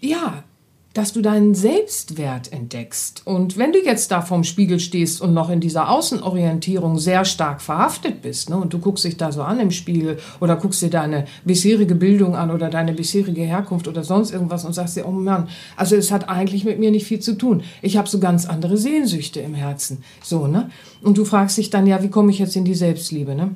ja 0.00 0.44
dass 0.92 1.12
du 1.12 1.20
deinen 1.22 1.54
Selbstwert 1.54 2.52
entdeckst. 2.52 3.22
Und 3.24 3.56
wenn 3.56 3.72
du 3.72 3.78
jetzt 3.78 4.10
da 4.10 4.22
vorm 4.22 4.42
Spiegel 4.42 4.80
stehst 4.80 5.20
und 5.20 5.32
noch 5.32 5.48
in 5.48 5.60
dieser 5.60 5.88
Außenorientierung 5.88 6.98
sehr 6.98 7.24
stark 7.24 7.62
verhaftet 7.62 8.22
bist, 8.22 8.50
ne, 8.50 8.56
und 8.56 8.72
du 8.72 8.80
guckst 8.80 9.04
dich 9.04 9.16
da 9.16 9.30
so 9.30 9.42
an 9.42 9.60
im 9.60 9.70
Spiegel 9.70 10.18
oder 10.40 10.56
guckst 10.56 10.82
dir 10.82 10.90
deine 10.90 11.26
bisherige 11.44 11.94
Bildung 11.94 12.34
an 12.34 12.50
oder 12.50 12.70
deine 12.70 12.92
bisherige 12.92 13.42
Herkunft 13.42 13.86
oder 13.86 14.02
sonst 14.02 14.32
irgendwas 14.32 14.64
und 14.64 14.72
sagst 14.72 14.96
dir, 14.96 15.06
oh 15.06 15.12
Mann, 15.12 15.48
also 15.76 15.94
es 15.94 16.10
hat 16.10 16.28
eigentlich 16.28 16.64
mit 16.64 16.80
mir 16.80 16.90
nicht 16.90 17.06
viel 17.06 17.20
zu 17.20 17.38
tun. 17.38 17.62
Ich 17.82 17.96
habe 17.96 18.08
so 18.08 18.18
ganz 18.18 18.46
andere 18.46 18.76
Sehnsüchte 18.76 19.38
im 19.38 19.54
Herzen. 19.54 20.02
So, 20.24 20.48
ne? 20.48 20.70
Und 21.02 21.18
du 21.18 21.24
fragst 21.24 21.56
dich 21.56 21.70
dann, 21.70 21.86
ja, 21.86 22.02
wie 22.02 22.10
komme 22.10 22.32
ich 22.32 22.40
jetzt 22.40 22.56
in 22.56 22.64
die 22.64 22.74
Selbstliebe, 22.74 23.36
ne? 23.36 23.54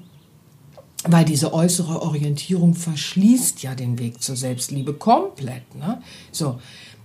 Weil 1.06 1.24
diese 1.24 1.52
äußere 1.52 2.00
Orientierung 2.00 2.74
verschließt 2.74 3.62
ja 3.62 3.74
den 3.74 3.98
Weg 3.98 4.22
zur 4.22 4.36
Selbstliebe 4.36 4.94
komplett, 4.94 5.74
ne? 5.74 6.00
So. 6.30 6.60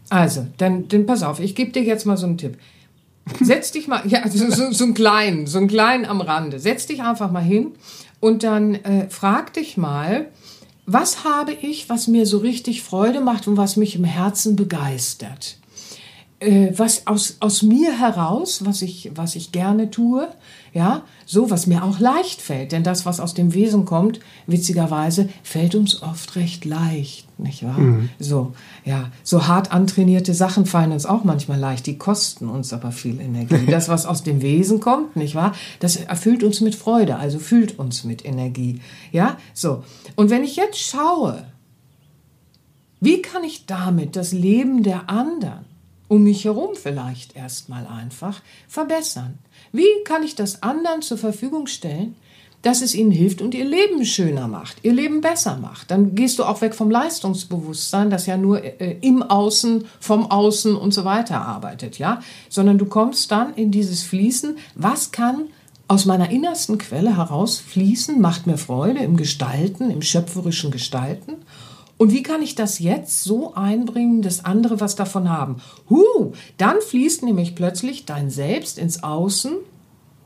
Also, 0.10 0.48
dann, 0.58 0.88
dann 0.88 1.06
pass 1.06 1.24
auf, 1.24 1.40
ich 1.40 1.56
gebe 1.56 1.72
dir 1.72 1.84
jetzt 1.84 2.06
mal 2.06 2.18
so 2.18 2.26
einen 2.26 2.38
Tipp. 2.38 2.58
Setz 3.42 3.72
dich 3.72 3.88
mal, 3.88 4.02
ja, 4.08 4.28
so, 4.28 4.50
so, 4.50 4.72
so 4.72 4.84
einen 4.84 4.94
kleinen, 4.94 5.46
so 5.46 5.60
einen 5.60 5.68
kleinen 5.68 6.06
am 6.06 6.22
Rande. 6.22 6.60
Setz 6.60 6.88
dich 6.88 7.04
einfach 7.04 7.32
mal 7.32 7.44
hin 7.44 7.74
und 8.20 8.44
dann 8.44 8.76
äh, 8.76 9.08
frag 9.10 9.54
dich 9.54 9.78
mal, 9.78 10.28
was 10.86 11.24
habe 11.24 11.52
ich, 11.54 11.90
was 11.90 12.08
mir 12.08 12.26
so 12.26 12.40
richtig 12.40 12.82
Freude 12.82 13.22
macht 13.22 13.48
und 13.48 13.58
was 13.58 13.76
mich 13.76 13.96
im 13.96 14.04
Herzen 14.04 14.56
begeistert? 14.56 15.58
Äh, 16.42 16.72
was 16.78 17.06
aus, 17.06 17.36
aus 17.42 17.64
mir 17.64 18.00
heraus, 18.00 18.64
was 18.64 18.82
ich, 18.82 19.12
was 19.14 19.36
ich 19.36 19.52
gerne 19.52 19.92
tue, 19.92 20.30
ja, 20.74 21.02
so, 21.26 21.50
was 21.52 21.68
mir 21.68 21.84
auch 21.84 22.00
leicht 22.00 22.42
fällt. 22.42 22.72
Denn 22.72 22.84
das, 22.84 23.06
was 23.06 23.20
aus 23.20 23.34
dem 23.34 23.54
Wesen 23.54 23.84
kommt, 23.84 24.22
witzigerweise, 24.48 25.28
fällt 25.44 25.76
uns 25.76 26.02
oft 26.02 26.38
recht 26.38 26.64
leicht, 26.64 27.28
nicht 27.40 27.64
wahr? 27.64 27.78
Mhm. 27.78 28.10
So, 28.20 28.54
ja, 28.86 29.12
so 29.24 29.48
hart 29.48 29.74
antrainierte 29.74 30.34
Sachen 30.34 30.66
fallen 30.66 30.94
uns 30.94 31.06
auch 31.06 31.26
manchmal 31.26 31.60
leicht, 31.60 31.86
die 31.88 31.98
kosten 31.98 32.48
uns 32.48 32.72
aber 32.72 32.92
viel 32.92 33.20
Energie. 33.20 33.66
Das, 33.70 33.90
was 33.90 34.06
aus 34.06 34.24
dem 34.24 34.42
Wesen 34.42 34.80
kommt, 34.80 35.16
nicht 35.16 35.36
wahr? 35.36 35.54
Das 35.80 35.96
erfüllt 35.98 36.44
uns 36.44 36.62
mit 36.62 36.76
Freude, 36.76 37.18
also 37.18 37.40
füllt 37.40 37.78
uns 37.78 38.04
mit 38.04 38.26
Energie. 38.26 38.82
Ja, 39.12 39.38
so. 39.54 39.84
Und 40.16 40.30
wenn 40.30 40.44
ich 40.44 40.56
jetzt 40.56 40.80
schaue, 40.80 41.46
wie 43.00 43.22
kann 43.22 43.44
ich 43.44 43.66
damit 43.66 44.16
das 44.16 44.32
Leben 44.32 44.84
der 44.84 45.10
anderen 45.10 45.69
um 46.10 46.24
mich 46.24 46.44
herum 46.44 46.72
vielleicht 46.76 47.38
erstmal 47.38 47.88
einfach 47.88 48.42
verbessern? 48.68 49.40
Wie 49.72 49.88
kann 50.04 50.24
ich 50.24 50.36
das 50.36 50.62
anderen 50.62 51.02
zur 51.02 51.18
Verfügung 51.18 51.68
stellen, 51.68 52.16
dass 52.62 52.82
es 52.82 52.94
ihnen 52.94 53.12
hilft 53.12 53.42
und 53.42 53.54
ihr 53.54 53.66
Leben 53.66 54.04
schöner 54.06 54.48
macht, 54.48 54.78
ihr 54.84 54.94
Leben 54.94 55.22
besser 55.22 55.58
macht. 55.58 55.92
Dann 55.92 56.16
gehst 56.16 56.40
du 56.40 56.44
auch 56.44 56.62
weg 56.62 56.76
vom 56.76 56.92
Leistungsbewusstsein, 56.92 58.10
das 58.10 58.26
ja 58.26 58.36
nur 58.36 58.64
äh, 58.64 58.98
im 59.02 59.24
Außen, 59.24 59.86
vom 60.00 60.30
Außen 60.30 60.76
und 60.76 60.94
so 60.94 61.06
weiter 61.06 61.42
arbeitet, 61.42 62.00
ja, 62.00 62.22
sondern 62.50 62.78
du 62.78 62.86
kommst 62.86 63.32
dann 63.32 63.54
in 63.54 63.72
dieses 63.72 64.04
Fließen, 64.04 64.58
was 64.76 65.12
kann 65.12 65.46
aus 65.88 66.06
meiner 66.06 66.30
innersten 66.30 66.78
Quelle 66.78 67.18
heraus 67.18 67.58
fließen, 67.58 68.22
macht 68.22 68.46
mir 68.46 68.58
Freude 68.58 69.00
im 69.00 69.18
Gestalten, 69.18 69.90
im 69.90 70.04
schöpferischen 70.04 70.70
Gestalten. 70.70 71.38
Und 72.00 72.14
wie 72.14 72.24
kann 72.24 72.42
ich 72.42 72.56
das 72.56 72.80
jetzt 72.80 73.26
so 73.26 73.56
einbringen, 73.56 74.22
dass 74.22 74.46
andere 74.46 74.80
was 74.80 74.96
davon 74.96 75.30
haben? 75.30 75.58
Huh, 75.90 76.32
dann 76.56 76.78
fließt 76.80 77.24
nämlich 77.24 77.56
plötzlich 77.56 78.06
dein 78.06 78.30
Selbst 78.30 78.78
ins 78.78 79.04
Außen 79.04 79.52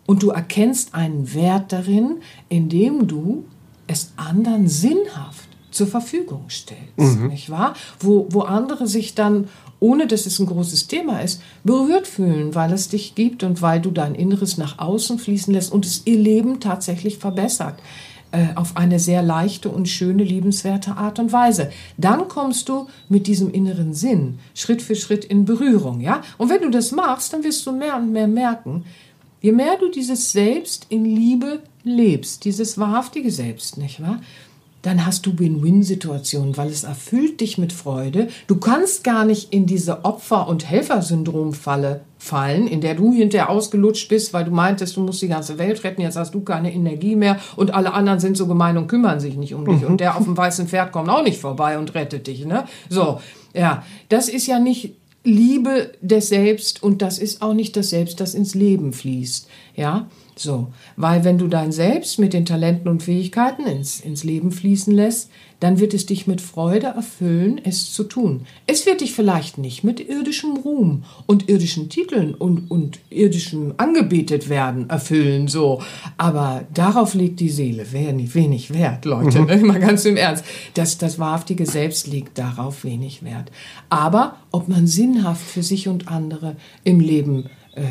und 0.05 0.21
du 0.21 0.29
erkennst 0.29 0.93
einen 0.93 1.33
Wert 1.33 1.73
darin, 1.73 2.17
indem 2.47 3.07
du 3.07 3.45
es 3.87 4.13
anderen 4.17 4.67
sinnhaft 4.67 5.49
zur 5.71 5.87
Verfügung 5.87 6.45
stellst, 6.47 7.19
mhm. 7.19 7.29
nicht 7.29 7.49
wahr? 7.49 7.73
Wo, 7.99 8.27
wo 8.29 8.41
andere 8.41 8.85
sich 8.85 9.15
dann, 9.15 9.49
ohne 9.79 10.05
dass 10.05 10.27
es 10.27 10.37
ein 10.37 10.45
großes 10.45 10.85
Thema 10.85 11.21
ist, 11.21 11.41
berührt 11.63 12.05
fühlen, 12.05 12.53
weil 12.53 12.71
es 12.71 12.89
dich 12.89 13.15
gibt 13.15 13.41
und 13.41 13.63
weil 13.63 13.81
du 13.81 13.89
dein 13.89 14.13
Inneres 14.13 14.59
nach 14.59 14.77
außen 14.77 15.17
fließen 15.17 15.51
lässt 15.51 15.71
und 15.71 15.87
es 15.87 16.03
ihr 16.05 16.19
Leben 16.19 16.59
tatsächlich 16.59 17.17
verbessert 17.17 17.79
auf 18.55 18.77
eine 18.77 18.99
sehr 18.99 19.21
leichte 19.21 19.69
und 19.69 19.87
schöne, 19.87 20.23
liebenswerte 20.23 20.97
Art 20.97 21.19
und 21.19 21.31
Weise. 21.31 21.69
Dann 21.97 22.27
kommst 22.27 22.67
du 22.67 22.87
mit 23.07 23.27
diesem 23.27 23.51
inneren 23.51 23.93
Sinn 23.93 24.39
Schritt 24.55 24.81
für 24.81 24.95
Schritt 24.95 25.23
in 25.23 25.45
Berührung, 25.45 26.01
ja? 26.01 26.21
Und 26.39 26.49
wenn 26.49 26.61
du 26.61 26.71
das 26.71 26.91
machst, 26.91 27.31
dann 27.33 27.43
wirst 27.43 27.65
du 27.65 27.71
mehr 27.71 27.95
und 27.95 28.11
mehr 28.11 28.27
merken, 28.27 28.85
Je 29.43 29.51
mehr 29.51 29.75
du 29.77 29.89
dieses 29.89 30.31
Selbst 30.31 30.85
in 30.87 31.03
Liebe 31.03 31.59
lebst, 31.83 32.45
dieses 32.45 32.77
wahrhaftige 32.77 33.29
Selbst, 33.29 33.77
nicht 33.77 34.01
wahr? 34.01 34.21
Dann 34.83 35.05
hast 35.05 35.25
du 35.25 35.37
Win-Win-Situationen, 35.37 36.55
weil 36.55 36.69
es 36.69 36.85
erfüllt 36.85 37.41
dich 37.41 37.57
mit 37.57 37.73
Freude. 37.73 38.29
Du 38.47 38.55
kannst 38.55 39.03
gar 39.03 39.25
nicht 39.25 39.51
in 39.51 39.65
diese 39.65 40.05
Opfer- 40.05 40.47
und 40.47 40.69
Helfersyndrom-Falle 40.69 42.05
fallen, 42.23 42.67
in 42.67 42.79
der 42.79 42.95
du 42.95 43.11
hinterher 43.11 43.49
ausgelutscht 43.49 44.07
bist, 44.07 44.33
weil 44.33 44.45
du 44.45 44.51
meintest, 44.51 44.95
du 44.95 45.01
musst 45.01 45.21
die 45.21 45.27
ganze 45.27 45.57
Welt 45.57 45.83
retten, 45.83 46.01
jetzt 46.01 46.15
hast 46.15 46.33
du 46.33 46.39
keine 46.39 46.73
Energie 46.73 47.17
mehr 47.17 47.37
und 47.57 47.73
alle 47.73 47.91
anderen 47.93 48.21
sind 48.21 48.37
so 48.37 48.47
gemein 48.47 48.77
und 48.77 48.87
kümmern 48.87 49.19
sich 49.19 49.35
nicht 49.35 49.53
um 49.53 49.65
dich. 49.65 49.81
Mhm. 49.81 49.87
Und 49.87 49.99
der 49.99 50.15
auf 50.15 50.23
dem 50.23 50.37
weißen 50.37 50.69
Pferd 50.69 50.93
kommt 50.93 51.09
auch 51.09 51.21
nicht 51.21 51.37
vorbei 51.37 51.77
und 51.77 51.93
rettet 51.95 52.27
dich, 52.27 52.45
ne? 52.45 52.63
So, 52.87 53.19
ja, 53.53 53.83
das 54.07 54.29
ist 54.29 54.47
ja 54.47 54.57
nicht 54.57 54.93
Liebe 55.25 55.91
des 55.99 56.29
Selbst 56.29 56.81
und 56.81 57.01
das 57.01 57.19
ist 57.19 57.41
auch 57.41 57.53
nicht 57.53 57.75
das 57.75 57.89
Selbst, 57.89 58.21
das 58.21 58.35
ins 58.35 58.55
Leben 58.55 58.93
fließt. 58.93 59.49
Ja, 59.75 60.07
so. 60.35 60.67
Weil 60.95 61.23
wenn 61.23 61.37
du 61.37 61.47
dein 61.47 61.71
Selbst 61.71 62.19
mit 62.19 62.33
den 62.33 62.45
Talenten 62.45 62.87
und 62.87 63.03
Fähigkeiten 63.03 63.65
ins, 63.65 63.99
ins 63.99 64.23
Leben 64.23 64.51
fließen 64.51 64.93
lässt, 64.93 65.29
dann 65.63 65.79
wird 65.79 65.93
es 65.93 66.05
dich 66.05 66.27
mit 66.27 66.41
Freude 66.41 66.87
erfüllen, 66.87 67.61
es 67.63 67.93
zu 67.93 68.03
tun. 68.03 68.45
Es 68.67 68.85
wird 68.85 68.99
dich 68.99 69.13
vielleicht 69.13 69.57
nicht 69.57 69.85
mit 69.85 70.01
irdischem 70.01 70.57
Ruhm 70.57 71.05
und 71.25 71.47
irdischen 71.47 71.87
Titeln 71.87 72.35
und, 72.35 72.69
und 72.69 72.99
irdischem 73.09 73.73
angebetet 73.77 74.49
werden 74.49 74.89
erfüllen, 74.89 75.47
so. 75.47 75.81
Aber 76.17 76.65
darauf 76.73 77.13
legt 77.13 77.39
die 77.39 77.47
Seele 77.47 77.93
wenig, 77.93 78.35
wenig 78.35 78.73
Wert, 78.73 79.05
Leute. 79.05 79.39
Mhm. 79.39 79.45
Ne? 79.45 79.57
Mal 79.59 79.79
ganz 79.79 80.03
im 80.03 80.17
Ernst. 80.17 80.43
Das, 80.73 80.97
das 80.97 81.17
wahrhaftige 81.17 81.65
Selbst 81.65 82.07
legt 82.07 82.37
darauf 82.37 82.83
wenig 82.83 83.23
Wert. 83.23 83.49
Aber 83.87 84.35
ob 84.51 84.67
man 84.67 84.85
sinnhaft 84.85 85.45
für 85.45 85.63
sich 85.63 85.87
und 85.87 86.09
andere 86.09 86.57
im 86.83 86.99
Leben 86.99 87.49
äh, 87.73 87.83
äh 87.83 87.85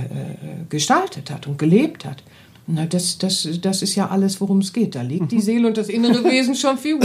gestaltet 0.69 1.31
hat 1.31 1.47
und 1.47 1.59
gelebt 1.59 2.05
hat, 2.05 2.23
na, 2.67 2.87
das, 2.87 3.19
das, 3.19 3.49
das 3.61 3.83
ist 3.83 3.97
ja 3.97 4.09
alles, 4.09 4.41
worum 4.41 4.59
es 4.59 4.73
geht. 4.73 4.95
Da 4.95 5.03
legt 5.03 5.33
die 5.33 5.41
Seele 5.41 5.67
und 5.67 5.77
das 5.77 5.89
innere 5.89 6.23
Wesen 6.31 6.55
schon 6.55 6.79
viel, 6.79 6.99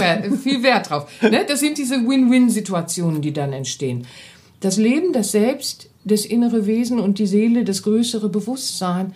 viel 0.44 0.64
Wert 0.64 0.90
drauf. 0.90 1.10
Ne? 1.22 1.46
Das 1.48 1.60
sind 1.60 1.78
diese 1.78 1.96
Win-Win-Situationen, 1.96 3.22
die 3.22 3.34
dann 3.34 3.54
entstehen. 3.54 4.06
Das 4.60 4.78
Leben, 4.78 5.14
das 5.14 5.32
Selbst, 5.32 5.90
das 6.04 6.26
innere 6.26 6.66
Wesen 6.68 7.00
und 7.00 7.20
die 7.20 7.28
Seele, 7.28 7.64
das 7.64 7.84
größere 7.84 8.30
Bewusstsein, 8.30 9.14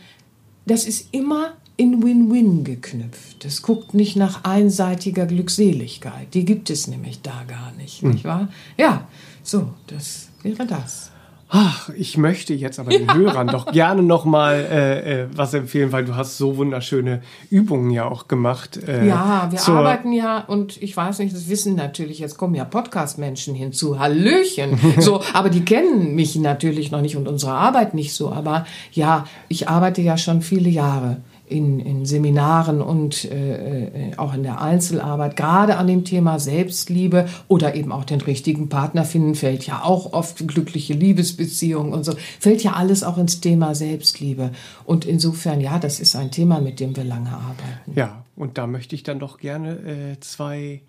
das 0.66 0.86
ist 0.86 1.10
immer 1.12 1.54
in 1.78 2.04
Win-Win 2.04 2.64
geknüpft. 2.64 3.46
Es 3.46 3.62
guckt 3.62 3.94
nicht 3.94 4.16
nach 4.16 4.44
einseitiger 4.44 5.26
Glückseligkeit. 5.26 6.34
Die 6.34 6.46
gibt 6.46 6.70
es 6.70 6.88
nämlich 6.88 7.22
da 7.22 7.44
gar 7.48 7.72
nicht, 7.74 8.02
hm. 8.02 8.12
nicht 8.12 8.24
wahr? 8.24 8.50
Ja, 8.78 9.08
so, 9.44 9.74
das 9.88 10.30
wäre 10.44 10.66
das. 10.66 11.12
Ach, 11.54 11.90
ich 11.90 12.18
möchte 12.18 12.54
jetzt 12.54 12.80
aber 12.80 12.92
den 12.92 13.08
ja. 13.08 13.14
Hörern 13.14 13.48
doch 13.48 13.70
gerne 13.74 14.02
noch 14.04 14.24
mal 14.24 14.56
äh, 14.56 15.24
äh, 15.24 15.28
was 15.36 15.54
empfehlen, 15.54 15.92
weil 15.92 16.06
du 16.06 16.16
hast 16.16 16.38
so 16.38 16.56
wunderschöne 16.56 17.22
Übungen 17.50 17.92
ja 17.92 18.06
auch 18.06 18.30
gemacht. 18.30 18.80
Äh, 18.88 19.06
ja, 19.06 19.50
wir 19.52 19.68
arbeiten 19.68 20.14
ja 20.14 20.46
und 20.46 20.82
ich 20.82 20.96
weiß 20.96 21.20
nicht, 21.20 21.36
das 21.36 21.50
wissen 21.50 21.76
natürlich, 21.76 22.20
jetzt 22.20 22.38
kommen 22.38 22.56
ja 22.56 22.64
Podcast-Menschen 22.64 23.54
hinzu, 23.54 24.00
Hallöchen, 24.00 24.80
so, 25.00 25.22
aber 25.34 25.50
die 25.50 25.66
kennen 25.66 26.16
mich 26.16 26.38
natürlich 26.38 26.90
noch 26.90 27.02
nicht 27.02 27.18
und 27.18 27.28
unsere 27.28 27.52
Arbeit 27.52 27.96
nicht 27.96 28.14
so, 28.14 28.32
aber 28.32 28.66
ja, 28.94 29.26
ich 29.50 29.68
arbeite 29.68 30.02
ja 30.02 30.18
schon 30.18 30.42
viele 30.42 30.70
Jahre 30.70 31.18
in, 31.52 31.80
in 31.80 32.06
Seminaren 32.06 32.82
und 32.82 33.26
äh, 33.26 34.12
äh, 34.12 34.18
auch 34.18 34.34
in 34.34 34.44
der 34.44 34.62
Einzelarbeit, 34.62 35.36
gerade 35.36 35.78
an 35.78 35.88
dem 35.88 36.06
Thema 36.06 36.40
Selbstliebe 36.40 37.28
oder 37.48 37.76
eben 37.76 37.92
auch 37.92 38.06
den 38.06 38.22
richtigen 38.22 38.70
Partner 38.70 39.04
finden, 39.04 39.36
fällt 39.36 39.66
ja 39.68 39.84
auch 39.84 40.14
oft 40.14 40.48
glückliche 40.48 40.94
Liebesbeziehungen 40.94 41.94
und 41.94 42.04
so, 42.04 42.14
fällt 42.40 42.64
ja 42.64 42.74
alles 42.74 43.04
auch 43.04 43.18
ins 43.18 43.42
Thema 43.42 43.76
Selbstliebe. 43.76 44.52
Und 44.86 45.06
insofern, 45.06 45.62
ja, 45.62 45.78
das 45.78 46.00
ist 46.00 46.16
ein 46.16 46.32
Thema, 46.32 46.62
mit 46.62 46.80
dem 46.80 46.96
wir 46.96 47.04
lange 47.04 47.32
arbeiten. 47.32 47.92
Ja, 47.96 48.24
und 48.36 48.58
da 48.58 48.68
möchte 48.68 48.96
ich 48.96 49.04
dann 49.04 49.20
doch 49.20 49.38
gerne 49.38 50.14
äh, 50.14 50.20
zwei 50.22 50.82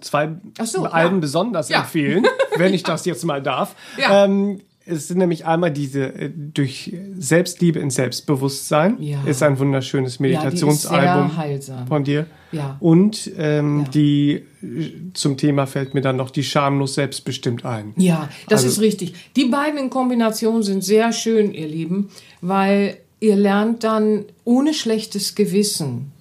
zwei 0.00 0.30
so, 0.62 0.86
Alben 0.86 1.16
ja. 1.16 1.20
besonders 1.20 1.68
ja. 1.68 1.80
empfehlen, 1.80 2.26
wenn 2.56 2.72
ich 2.72 2.82
das 2.82 3.04
jetzt 3.04 3.24
mal 3.24 3.42
darf. 3.42 3.76
Ja. 3.98 4.24
Ähm, 4.24 4.60
es 4.86 5.08
sind 5.08 5.18
nämlich 5.18 5.46
einmal 5.46 5.70
diese 5.70 6.06
äh, 6.06 6.30
durch 6.34 6.96
Selbstliebe 7.18 7.78
ins 7.78 7.96
Selbstbewusstsein. 7.96 9.00
Ja. 9.00 9.22
Ist 9.24 9.42
ein 9.42 9.58
wunderschönes 9.58 10.20
Meditationsalbum 10.20 11.30
ja, 11.36 11.86
von 11.86 12.04
dir. 12.04 12.26
Ja. 12.52 12.76
Und 12.80 13.30
ähm, 13.36 13.86
die 13.92 14.42
äh, 14.62 15.12
zum 15.12 15.36
Thema 15.36 15.66
fällt 15.66 15.94
mir 15.94 16.00
dann 16.00 16.16
noch 16.16 16.30
die 16.30 16.42
schamlos 16.42 16.94
selbstbestimmt 16.94 17.64
ein. 17.64 17.92
Ja, 17.96 18.28
das 18.48 18.64
also, 18.64 18.74
ist 18.74 18.80
richtig. 18.80 19.14
Die 19.36 19.46
beiden 19.46 19.78
in 19.78 19.90
Kombination 19.90 20.62
sind 20.62 20.82
sehr 20.82 21.12
schön, 21.12 21.52
ihr 21.52 21.68
Lieben, 21.68 22.10
weil 22.40 22.96
ihr 23.20 23.36
lernt 23.36 23.84
dann 23.84 24.24
ohne 24.44 24.74
schlechtes 24.74 25.34
Gewissen 25.34 26.12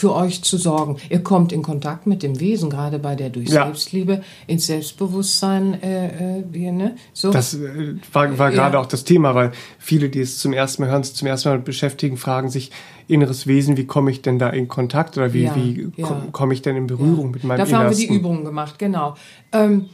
für 0.00 0.14
euch 0.14 0.42
zu 0.42 0.56
sorgen. 0.56 0.96
Ihr 1.10 1.22
kommt 1.22 1.52
in 1.52 1.62
Kontakt 1.62 2.06
mit 2.06 2.22
dem 2.22 2.40
Wesen, 2.40 2.70
gerade 2.70 2.98
bei 2.98 3.14
der 3.14 3.28
durch 3.28 3.50
ja. 3.50 3.64
Selbstliebe 3.66 4.22
ins 4.46 4.66
Selbstbewusstsein. 4.66 5.74
Äh, 5.82 6.40
äh, 6.40 6.72
ne? 6.72 6.96
so. 7.12 7.30
Das 7.30 7.52
äh, 7.52 7.96
war, 8.10 8.38
war 8.38 8.50
gerade 8.50 8.76
ja. 8.76 8.80
auch 8.80 8.86
das 8.86 9.04
Thema, 9.04 9.34
weil 9.34 9.52
viele, 9.78 10.08
die 10.08 10.20
es 10.20 10.38
zum 10.38 10.54
ersten 10.54 10.82
Mal 10.82 10.90
hören, 10.90 11.04
zum 11.04 11.28
ersten 11.28 11.50
Mal 11.50 11.58
beschäftigen, 11.58 12.16
fragen 12.16 12.48
sich, 12.48 12.70
inneres 13.08 13.46
Wesen, 13.46 13.76
wie 13.76 13.86
komme 13.86 14.10
ich 14.10 14.22
denn 14.22 14.38
da 14.38 14.48
in 14.48 14.68
Kontakt 14.68 15.18
oder 15.18 15.34
wie, 15.34 15.42
ja, 15.42 15.54
wie 15.54 15.90
komme 16.32 16.54
ich 16.54 16.62
denn 16.62 16.76
in 16.76 16.86
Berührung 16.86 17.32
mit 17.32 17.44
meinem 17.44 17.58
Dafür 17.58 17.80
Innersten? 17.80 18.02
haben 18.02 18.08
wir 18.08 18.08
die 18.08 18.14
Übungen 18.14 18.44
gemacht, 18.46 18.78
genau. 18.78 19.16
Ähm, 19.52 19.86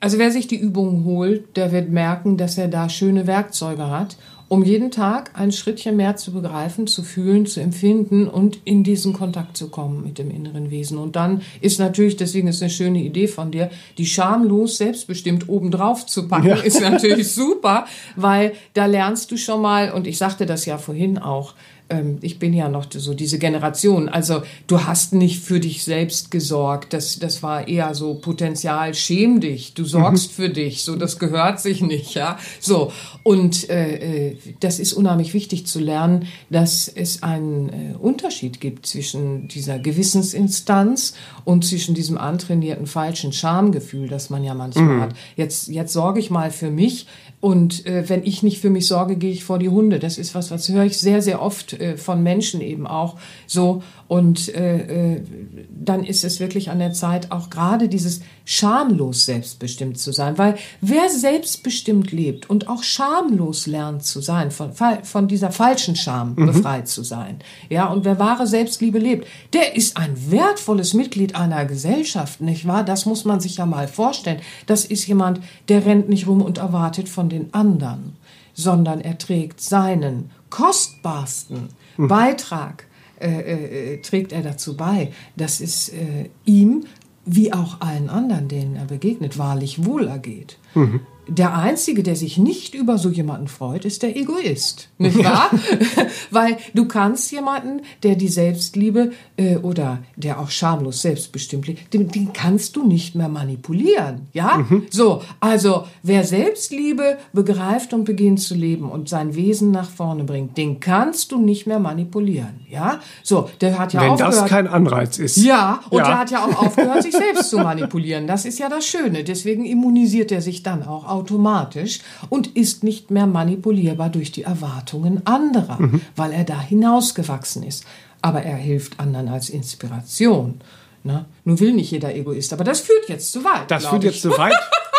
also 0.00 0.18
wer 0.18 0.32
sich 0.32 0.48
die 0.48 0.56
Übungen 0.56 1.04
holt, 1.04 1.56
der 1.56 1.70
wird 1.70 1.90
merken, 1.90 2.36
dass 2.38 2.58
er 2.58 2.66
da 2.66 2.88
schöne 2.88 3.28
Werkzeuge 3.28 3.88
hat 3.88 4.16
um 4.52 4.62
jeden 4.62 4.90
Tag 4.90 5.30
ein 5.32 5.50
Schrittchen 5.50 5.96
mehr 5.96 6.16
zu 6.16 6.30
begreifen, 6.30 6.86
zu 6.86 7.02
fühlen, 7.02 7.46
zu 7.46 7.60
empfinden 7.60 8.28
und 8.28 8.58
in 8.66 8.84
diesen 8.84 9.14
Kontakt 9.14 9.56
zu 9.56 9.70
kommen 9.70 10.04
mit 10.04 10.18
dem 10.18 10.30
inneren 10.30 10.70
Wesen. 10.70 10.98
Und 10.98 11.16
dann 11.16 11.40
ist 11.62 11.80
natürlich, 11.80 12.18
deswegen 12.18 12.48
ist 12.48 12.60
eine 12.60 12.70
schöne 12.70 12.98
Idee 12.98 13.28
von 13.28 13.50
dir, 13.50 13.70
die 13.96 14.04
schamlos 14.04 14.76
selbstbestimmt 14.76 15.48
obendrauf 15.48 16.04
zu 16.04 16.28
packen, 16.28 16.48
ja. 16.48 16.56
ist 16.56 16.82
natürlich 16.82 17.32
super, 17.32 17.86
weil 18.14 18.52
da 18.74 18.84
lernst 18.84 19.30
du 19.30 19.38
schon 19.38 19.62
mal, 19.62 19.90
und 19.90 20.06
ich 20.06 20.18
sagte 20.18 20.44
das 20.44 20.66
ja 20.66 20.76
vorhin 20.76 21.16
auch, 21.16 21.54
ähm, 21.92 22.18
ich 22.22 22.38
bin 22.38 22.54
ja 22.54 22.68
noch 22.68 22.86
so 22.90 23.14
diese 23.14 23.38
Generation. 23.38 24.08
Also 24.08 24.42
du 24.66 24.84
hast 24.84 25.12
nicht 25.12 25.42
für 25.42 25.60
dich 25.60 25.84
selbst 25.84 26.30
gesorgt. 26.30 26.92
Das, 26.92 27.18
das 27.18 27.42
war 27.42 27.68
eher 27.68 27.94
so 27.94 28.14
Potenzial, 28.14 28.94
schäm 28.94 29.40
dich. 29.40 29.74
Du 29.74 29.84
sorgst 29.84 30.30
mhm. 30.30 30.42
für 30.42 30.48
dich. 30.48 30.82
So, 30.82 30.96
das 30.96 31.18
gehört 31.18 31.60
sich 31.60 31.82
nicht, 31.82 32.14
ja. 32.14 32.38
So. 32.60 32.92
Und 33.22 33.68
äh, 33.70 34.30
äh 34.30 34.36
das 34.60 34.78
ist 34.78 34.92
unheimlich 34.92 35.34
wichtig 35.34 35.66
zu 35.66 35.80
lernen, 35.80 36.26
dass 36.50 36.88
es 36.88 37.22
einen 37.22 37.68
äh, 37.68 37.96
Unterschied 37.96 38.60
gibt 38.60 38.86
zwischen 38.86 39.48
dieser 39.48 39.78
Gewissensinstanz 39.78 41.14
und 41.44 41.64
zwischen 41.64 41.94
diesem 41.94 42.18
antrainierten 42.18 42.86
falschen 42.86 43.32
Schamgefühl, 43.32 44.08
das 44.08 44.30
man 44.30 44.44
ja 44.44 44.54
manchmal 44.54 44.84
mhm. 44.84 45.00
hat. 45.00 45.14
Jetzt, 45.36 45.68
jetzt 45.68 45.92
sorge 45.92 46.20
ich 46.20 46.30
mal 46.30 46.50
für 46.50 46.70
mich 46.70 47.06
und 47.42 47.86
äh, 47.86 48.08
wenn 48.08 48.22
ich 48.22 48.44
nicht 48.44 48.60
für 48.60 48.70
mich 48.70 48.86
sorge, 48.86 49.16
gehe 49.16 49.32
ich 49.32 49.42
vor 49.42 49.58
die 49.58 49.68
Hunde. 49.68 49.98
Das 49.98 50.16
ist 50.16 50.32
was, 50.36 50.52
was 50.52 50.68
höre 50.68 50.84
ich 50.84 50.96
sehr, 50.96 51.20
sehr 51.22 51.42
oft 51.42 51.72
äh, 51.72 51.96
von 51.96 52.22
Menschen 52.22 52.60
eben 52.60 52.86
auch 52.86 53.16
so. 53.48 53.82
Und 54.12 54.54
äh, 54.54 55.14
äh, 55.14 55.22
dann 55.70 56.04
ist 56.04 56.22
es 56.22 56.38
wirklich 56.38 56.68
an 56.68 56.80
der 56.80 56.92
Zeit, 56.92 57.32
auch 57.32 57.48
gerade 57.48 57.88
dieses 57.88 58.20
schamlos 58.44 59.24
selbstbestimmt 59.24 59.98
zu 59.98 60.12
sein. 60.12 60.36
Weil 60.36 60.56
wer 60.82 61.08
selbstbestimmt 61.08 62.12
lebt 62.12 62.50
und 62.50 62.68
auch 62.68 62.82
schamlos 62.82 63.66
lernt 63.66 64.04
zu 64.04 64.20
sein, 64.20 64.50
von, 64.50 64.72
von 65.02 65.28
dieser 65.28 65.50
falschen 65.50 65.96
Scham 65.96 66.34
mhm. 66.36 66.44
befreit 66.44 66.88
zu 66.88 67.02
sein, 67.02 67.38
ja, 67.70 67.86
und 67.86 68.04
wer 68.04 68.18
wahre 68.18 68.46
Selbstliebe 68.46 68.98
lebt, 68.98 69.26
der 69.54 69.76
ist 69.76 69.96
ein 69.96 70.30
wertvolles 70.30 70.92
Mitglied 70.92 71.34
einer 71.34 71.64
Gesellschaft, 71.64 72.42
nicht 72.42 72.66
wahr? 72.66 72.84
Das 72.84 73.06
muss 73.06 73.24
man 73.24 73.40
sich 73.40 73.56
ja 73.56 73.64
mal 73.64 73.88
vorstellen. 73.88 74.42
Das 74.66 74.84
ist 74.84 75.06
jemand, 75.06 75.40
der 75.70 75.86
rennt 75.86 76.10
nicht 76.10 76.26
rum 76.26 76.42
und 76.42 76.58
erwartet 76.58 77.08
von 77.08 77.30
den 77.30 77.54
anderen, 77.54 78.12
sondern 78.52 79.00
er 79.00 79.16
trägt 79.16 79.62
seinen 79.62 80.30
kostbarsten 80.50 81.70
mhm. 81.96 82.08
Beitrag 82.08 82.84
äh, 83.22 83.94
äh, 83.94 84.02
trägt 84.02 84.32
er 84.32 84.42
dazu 84.42 84.76
bei, 84.76 85.12
dass 85.36 85.60
es 85.60 85.88
äh, 85.90 86.28
ihm 86.44 86.84
wie 87.24 87.52
auch 87.52 87.80
allen 87.80 88.10
anderen, 88.10 88.48
denen 88.48 88.74
er 88.74 88.86
begegnet, 88.86 89.38
wahrlich 89.38 89.84
wohlergeht. 89.84 90.58
Mhm 90.74 91.00
der 91.34 91.56
Einzige, 91.56 92.02
der 92.02 92.16
sich 92.16 92.36
nicht 92.36 92.74
über 92.74 92.98
so 92.98 93.08
jemanden 93.08 93.48
freut, 93.48 93.84
ist 93.84 94.02
der 94.02 94.16
Egoist. 94.16 94.88
Nicht 94.98 95.18
wahr? 95.18 95.50
Ja. 95.52 96.06
Weil 96.30 96.58
du 96.74 96.86
kannst 96.86 97.32
jemanden, 97.32 97.82
der 98.02 98.16
die 98.16 98.28
Selbstliebe 98.28 99.12
äh, 99.36 99.56
oder 99.56 99.98
der 100.16 100.38
auch 100.40 100.50
schamlos 100.50 101.02
selbstbestimmt 101.02 101.66
lebt, 101.66 101.94
den, 101.94 102.08
den 102.08 102.32
kannst 102.32 102.76
du 102.76 102.86
nicht 102.86 103.14
mehr 103.14 103.28
manipulieren. 103.28 104.28
Ja? 104.32 104.58
Mhm. 104.58 104.86
So, 104.90 105.22
also 105.40 105.86
wer 106.02 106.24
Selbstliebe 106.24 107.18
begreift 107.32 107.94
und 107.94 108.04
beginnt 108.04 108.40
zu 108.40 108.54
leben 108.54 108.90
und 108.90 109.08
sein 109.08 109.34
Wesen 109.34 109.70
nach 109.70 109.88
vorne 109.88 110.24
bringt, 110.24 110.56
den 110.58 110.80
kannst 110.80 111.32
du 111.32 111.40
nicht 111.40 111.66
mehr 111.66 111.78
manipulieren. 111.78 112.60
Ja? 112.68 113.00
So, 113.22 113.48
der 113.60 113.78
hat 113.78 113.92
ja 113.92 114.02
Wenn 114.02 114.10
aufgehört. 114.10 114.34
Wenn 114.34 114.40
das 114.42 114.50
kein 114.50 114.66
Anreiz 114.66 115.18
ist. 115.18 115.36
Ja, 115.36 115.80
und 115.90 115.98
ja. 115.98 116.06
der 116.06 116.18
hat 116.18 116.30
ja 116.30 116.44
auch 116.44 116.66
aufgehört, 116.66 117.02
sich 117.02 117.12
selbst 117.12 117.50
zu 117.50 117.58
manipulieren. 117.58 118.26
Das 118.26 118.44
ist 118.44 118.58
ja 118.58 118.68
das 118.68 118.84
Schöne. 118.86 119.24
Deswegen 119.24 119.64
immunisiert 119.64 120.32
er 120.32 120.42
sich 120.42 120.62
dann 120.62 120.82
auch 120.82 121.08
automatisch 121.22 122.00
und 122.28 122.48
ist 122.56 122.84
nicht 122.84 123.10
mehr 123.10 123.26
manipulierbar 123.26 124.10
durch 124.10 124.32
die 124.32 124.42
Erwartungen 124.42 125.26
anderer, 125.26 125.80
mhm. 125.80 126.00
weil 126.16 126.32
er 126.32 126.44
da 126.44 126.60
hinausgewachsen 126.60 127.62
ist. 127.62 127.84
Aber 128.20 128.42
er 128.42 128.56
hilft 128.56 129.00
anderen 129.00 129.28
als 129.28 129.50
Inspiration. 129.50 130.60
Ne? 131.04 131.24
Nun 131.44 131.58
will 131.58 131.72
nicht 131.72 131.90
jeder 131.90 132.14
Egoist, 132.14 132.52
aber 132.52 132.64
das 132.64 132.80
führt 132.80 133.08
jetzt 133.08 133.32
zu 133.32 133.44
weit. 133.44 133.70
Das 133.70 133.86
führt 133.86 134.04
ich. 134.04 134.10
jetzt 134.10 134.22
zu 134.22 134.30
weit. 134.38 134.54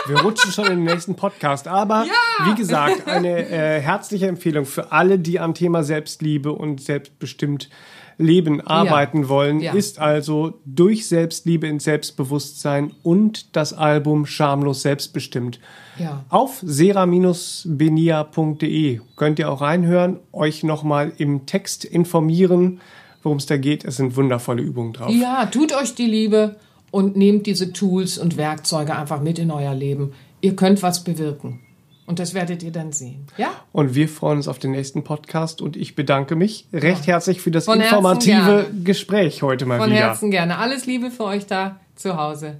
Wir 0.05 0.19
rutschen 0.19 0.51
schon 0.51 0.65
in 0.65 0.77
den 0.77 0.83
nächsten 0.83 1.15
Podcast. 1.15 1.67
Aber 1.67 2.05
ja. 2.05 2.51
wie 2.51 2.55
gesagt, 2.55 3.07
eine 3.07 3.47
äh, 3.47 3.79
herzliche 3.79 4.27
Empfehlung 4.27 4.65
für 4.65 4.91
alle, 4.91 5.17
die 5.17 5.39
am 5.39 5.53
Thema 5.53 5.83
Selbstliebe 5.83 6.51
und 6.51 6.81
selbstbestimmt 6.81 7.69
Leben 8.17 8.61
arbeiten 8.61 9.23
ja. 9.23 9.29
wollen, 9.29 9.59
ja. 9.59 9.73
ist 9.73 9.99
also 9.99 10.59
durch 10.65 11.07
Selbstliebe 11.07 11.67
ins 11.67 11.85
Selbstbewusstsein 11.85 12.91
und 13.01 13.55
das 13.55 13.73
Album 13.73 14.25
Schamlos 14.25 14.81
Selbstbestimmt. 14.81 15.59
Ja. 15.97 16.23
Auf 16.29 16.59
sera-benia.de 16.63 19.01
könnt 19.15 19.39
ihr 19.39 19.51
auch 19.51 19.61
reinhören, 19.61 20.19
euch 20.31 20.63
nochmal 20.63 21.13
im 21.17 21.45
Text 21.45 21.85
informieren, 21.85 22.81
worum 23.21 23.37
es 23.37 23.45
da 23.45 23.57
geht. 23.57 23.85
Es 23.85 23.97
sind 23.97 24.15
wundervolle 24.15 24.61
Übungen 24.61 24.93
drauf. 24.93 25.11
Ja, 25.11 25.45
tut 25.45 25.75
euch 25.75 25.95
die 25.95 26.05
Liebe 26.05 26.55
und 26.91 27.15
nehmt 27.15 27.47
diese 27.47 27.73
Tools 27.73 28.17
und 28.17 28.37
Werkzeuge 28.37 28.95
einfach 28.95 29.21
mit 29.21 29.39
in 29.39 29.51
euer 29.51 29.73
Leben. 29.73 30.13
Ihr 30.41 30.55
könnt 30.55 30.83
was 30.83 31.03
bewirken. 31.03 31.59
Und 32.05 32.19
das 32.19 32.33
werdet 32.33 32.63
ihr 32.63 32.71
dann 32.71 32.91
sehen. 32.91 33.27
Ja? 33.37 33.51
Und 33.71 33.95
wir 33.95 34.09
freuen 34.09 34.37
uns 34.37 34.49
auf 34.49 34.59
den 34.59 34.71
nächsten 34.71 35.03
Podcast 35.03 35.61
und 35.61 35.77
ich 35.77 35.95
bedanke 35.95 36.35
mich 36.35 36.67
recht 36.73 37.07
herzlich 37.07 37.39
für 37.39 37.49
das 37.49 37.65
Von 37.65 37.79
informative 37.79 38.65
Gespräch 38.83 39.41
heute 39.41 39.65
mal 39.65 39.79
Von 39.79 39.89
wieder. 39.89 39.99
Von 39.99 40.07
Herzen 40.07 40.31
gerne. 40.31 40.57
Alles 40.57 40.85
Liebe 40.85 41.11
für 41.11 41.23
euch 41.23 41.47
da 41.47 41.79
zu 41.95 42.17
Hause. 42.17 42.59